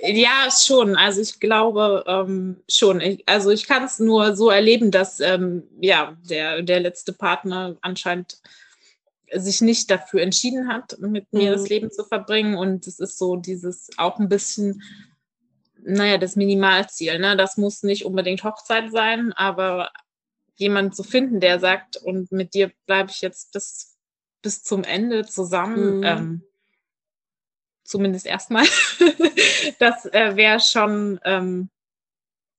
[0.00, 0.96] ja, schon.
[0.96, 3.00] Also ich glaube ähm, schon.
[3.00, 7.76] Ich, also ich kann es nur so erleben, dass ähm, ja, der, der letzte Partner
[7.80, 8.38] anscheinend
[9.34, 11.54] sich nicht dafür entschieden hat, mit mir mhm.
[11.54, 12.56] das Leben zu verbringen.
[12.56, 14.82] Und es ist so dieses auch ein bisschen
[15.84, 17.18] naja, das Minimalziel.
[17.18, 17.36] Ne?
[17.36, 19.90] Das muss nicht unbedingt Hochzeit sein, aber
[20.56, 23.96] jemand zu finden, der sagt, und mit dir bleibe ich jetzt bis,
[24.42, 26.04] bis zum Ende zusammen, mhm.
[26.04, 26.42] ähm,
[27.84, 28.64] zumindest erstmal,
[29.78, 31.70] das äh, wäre schon, ähm,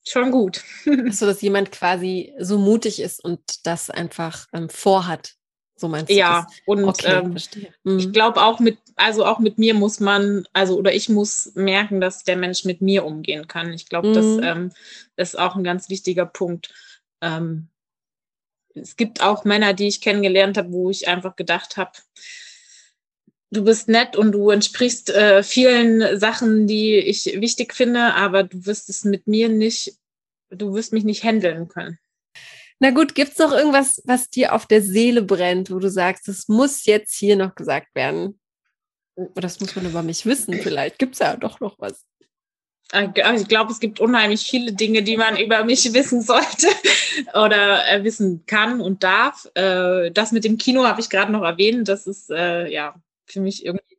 [0.05, 0.63] schon gut.
[0.85, 5.35] also, dass jemand quasi so mutig ist und das einfach ähm, vorhat,
[5.83, 6.61] so meinst du ja, das?
[6.65, 7.35] und okay, ähm,
[7.83, 7.99] mhm.
[7.99, 11.99] ich glaube auch mit, also auch mit mir muss man, also oder ich muss merken,
[11.99, 13.73] dass der Mensch mit mir umgehen kann.
[13.73, 14.13] Ich glaube, mhm.
[14.13, 14.71] das ähm,
[15.17, 16.73] ist auch ein ganz wichtiger Punkt.
[17.21, 17.67] Ähm,
[18.75, 21.91] es gibt auch Männer, die ich kennengelernt habe, wo ich einfach gedacht habe,
[23.51, 28.65] du bist nett und du entsprichst äh, vielen Sachen, die ich wichtig finde, aber du
[28.65, 29.97] wirst es mit mir nicht,
[30.49, 31.99] du wirst mich nicht handeln können.
[32.83, 36.27] Na gut, gibt es noch irgendwas, was dir auf der Seele brennt, wo du sagst,
[36.27, 38.41] das muss jetzt hier noch gesagt werden?
[39.15, 42.05] Oder das muss man über mich wissen, vielleicht gibt es ja doch noch was.
[42.91, 46.67] Äh, also ich glaube, es gibt unheimlich viele Dinge, die man über mich wissen sollte
[47.33, 49.49] oder äh, wissen kann und darf.
[49.55, 51.87] Äh, das mit dem Kino habe ich gerade noch erwähnt.
[51.87, 52.95] Das ist ja
[53.27, 53.97] für mich irgendwie.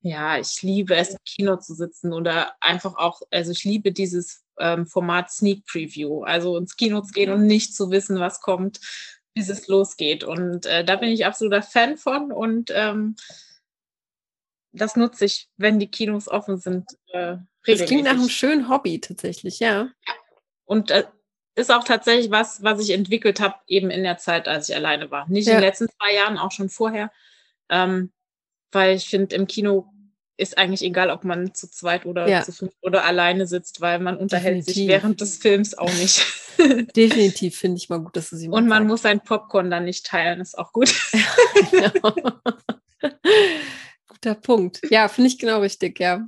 [0.00, 4.41] Ja, ich liebe es, im Kino zu sitzen oder einfach auch, also ich liebe dieses
[4.58, 6.22] ähm, Format Sneak Preview.
[6.22, 8.80] Also ins Kino zu gehen und nicht zu wissen, was kommt,
[9.34, 10.24] bis es losgeht.
[10.24, 13.16] Und äh, da bin ich absoluter Fan von und ähm,
[14.72, 16.86] das nutze ich, wenn die Kinos offen sind.
[17.08, 17.36] Äh,
[17.66, 19.68] das klingt nach einem schönen Hobby tatsächlich, ja.
[20.06, 20.14] ja.
[20.64, 21.04] Und äh,
[21.54, 25.10] ist auch tatsächlich was, was ich entwickelt habe, eben in der Zeit, als ich alleine
[25.10, 25.28] war.
[25.28, 25.52] Nicht ja.
[25.52, 27.12] in den letzten zwei Jahren, auch schon vorher.
[27.68, 28.10] Ähm,
[28.70, 29.91] weil ich finde, im Kino
[30.36, 32.42] ist eigentlich egal, ob man zu zweit oder ja.
[32.42, 34.74] zu fünf oder alleine sitzt, weil man unterhält Definitiv.
[34.74, 36.24] sich während des Films auch nicht.
[36.96, 38.88] Definitiv finde ich mal gut, dass du sie Und man sagst.
[38.88, 40.94] muss sein Popcorn dann nicht teilen, ist auch gut.
[41.70, 42.14] genau.
[44.08, 44.80] Guter Punkt.
[44.90, 46.26] Ja, finde ich genau richtig, ja.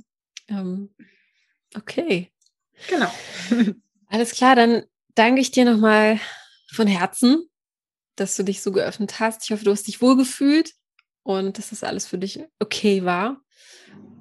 [0.49, 0.93] Ähm,
[1.75, 2.31] okay.
[2.89, 3.11] Genau.
[4.07, 4.83] Alles klar, dann
[5.15, 6.19] danke ich dir nochmal
[6.71, 7.49] von Herzen,
[8.15, 9.43] dass du dich so geöffnet hast.
[9.45, 10.73] Ich hoffe, du hast dich wohlgefühlt
[11.23, 13.41] und dass das alles für dich okay war.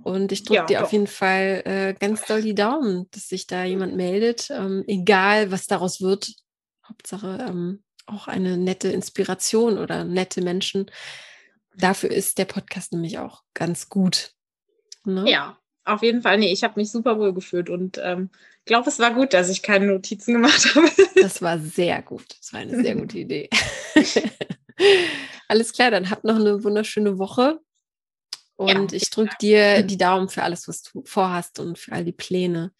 [0.03, 0.85] Und ich drücke ja, dir doch.
[0.85, 5.51] auf jeden Fall äh, ganz doll die Daumen, dass sich da jemand meldet, ähm, egal
[5.51, 6.30] was daraus wird.
[6.87, 10.91] Hauptsache ähm, auch eine nette Inspiration oder nette Menschen.
[11.76, 14.32] Dafür ist der Podcast nämlich auch ganz gut.
[15.05, 15.24] Ne?
[15.28, 16.39] Ja, auf jeden Fall.
[16.39, 18.30] Nee, ich habe mich super wohl gefühlt und ähm,
[18.64, 20.89] glaube, es war gut, dass ich keine Notizen gemacht habe.
[21.20, 22.24] das war sehr gut.
[22.39, 23.49] Das war eine sehr gute Idee.
[25.49, 27.61] Alles klar, dann habt noch eine wunderschöne Woche.
[28.57, 32.05] Und ja, ich drücke dir die Daumen für alles, was du vorhast und für all
[32.05, 32.73] die Pläne.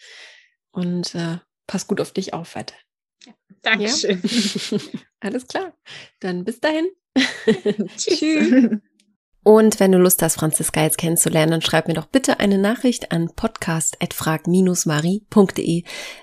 [0.71, 2.77] Und äh, pass gut auf dich auf weiter.
[3.25, 4.23] Ja, Dankeschön.
[4.23, 4.79] Ja?
[5.21, 5.77] alles klar.
[6.21, 6.89] Dann bis dahin.
[7.97, 8.81] Tschüss.
[9.45, 13.13] Und wenn du Lust hast, Franziska jetzt kennenzulernen, dann schreib mir doch bitte eine Nachricht
[13.13, 15.83] an podcast.frag-marie.de.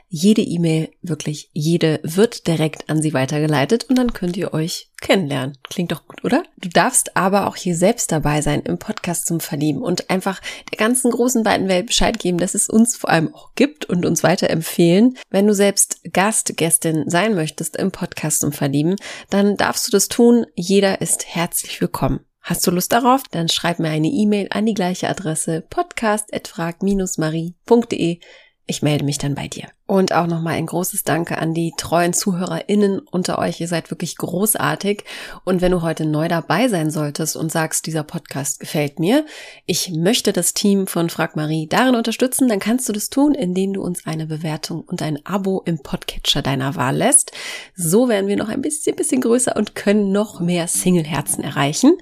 [0.09, 5.55] Jede E-Mail, wirklich jede, wird direkt an sie weitergeleitet und dann könnt ihr euch kennenlernen.
[5.69, 6.41] Klingt doch gut, oder?
[6.57, 10.41] Du darfst aber auch hier selbst dabei sein im Podcast zum Verlieben und einfach
[10.71, 14.03] der ganzen großen weiten Welt Bescheid geben, dass es uns vor allem auch gibt und
[14.03, 15.15] uns weiterempfehlen.
[15.29, 18.95] Wenn du selbst Gast, Gästin sein möchtest im Podcast zum Verlieben,
[19.29, 20.47] dann darfst du das tun.
[20.55, 22.25] Jeder ist herzlich willkommen.
[22.41, 23.21] Hast du Lust darauf?
[23.29, 28.19] Dann schreib mir eine E-Mail an die gleiche Adresse podcast@frag-marie.de.
[28.67, 29.67] Ich melde mich dann bei dir.
[29.85, 33.59] Und auch nochmal ein großes Danke an die treuen ZuhörerInnen unter euch.
[33.59, 35.03] Ihr seid wirklich großartig.
[35.43, 39.25] Und wenn du heute neu dabei sein solltest und sagst, dieser Podcast gefällt mir,
[39.65, 43.73] ich möchte das Team von Frag Marie darin unterstützen, dann kannst du das tun, indem
[43.73, 47.33] du uns eine Bewertung und ein Abo im Podcatcher deiner Wahl lässt.
[47.75, 51.97] So werden wir noch ein bisschen, bisschen größer und können noch mehr Single-Herzen erreichen.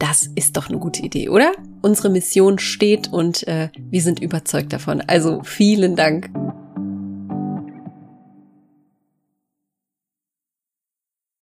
[0.00, 1.52] Das ist doch eine gute Idee, oder?
[1.82, 5.02] Unsere Mission steht und äh, wir sind überzeugt davon.
[5.06, 6.30] Also vielen Dank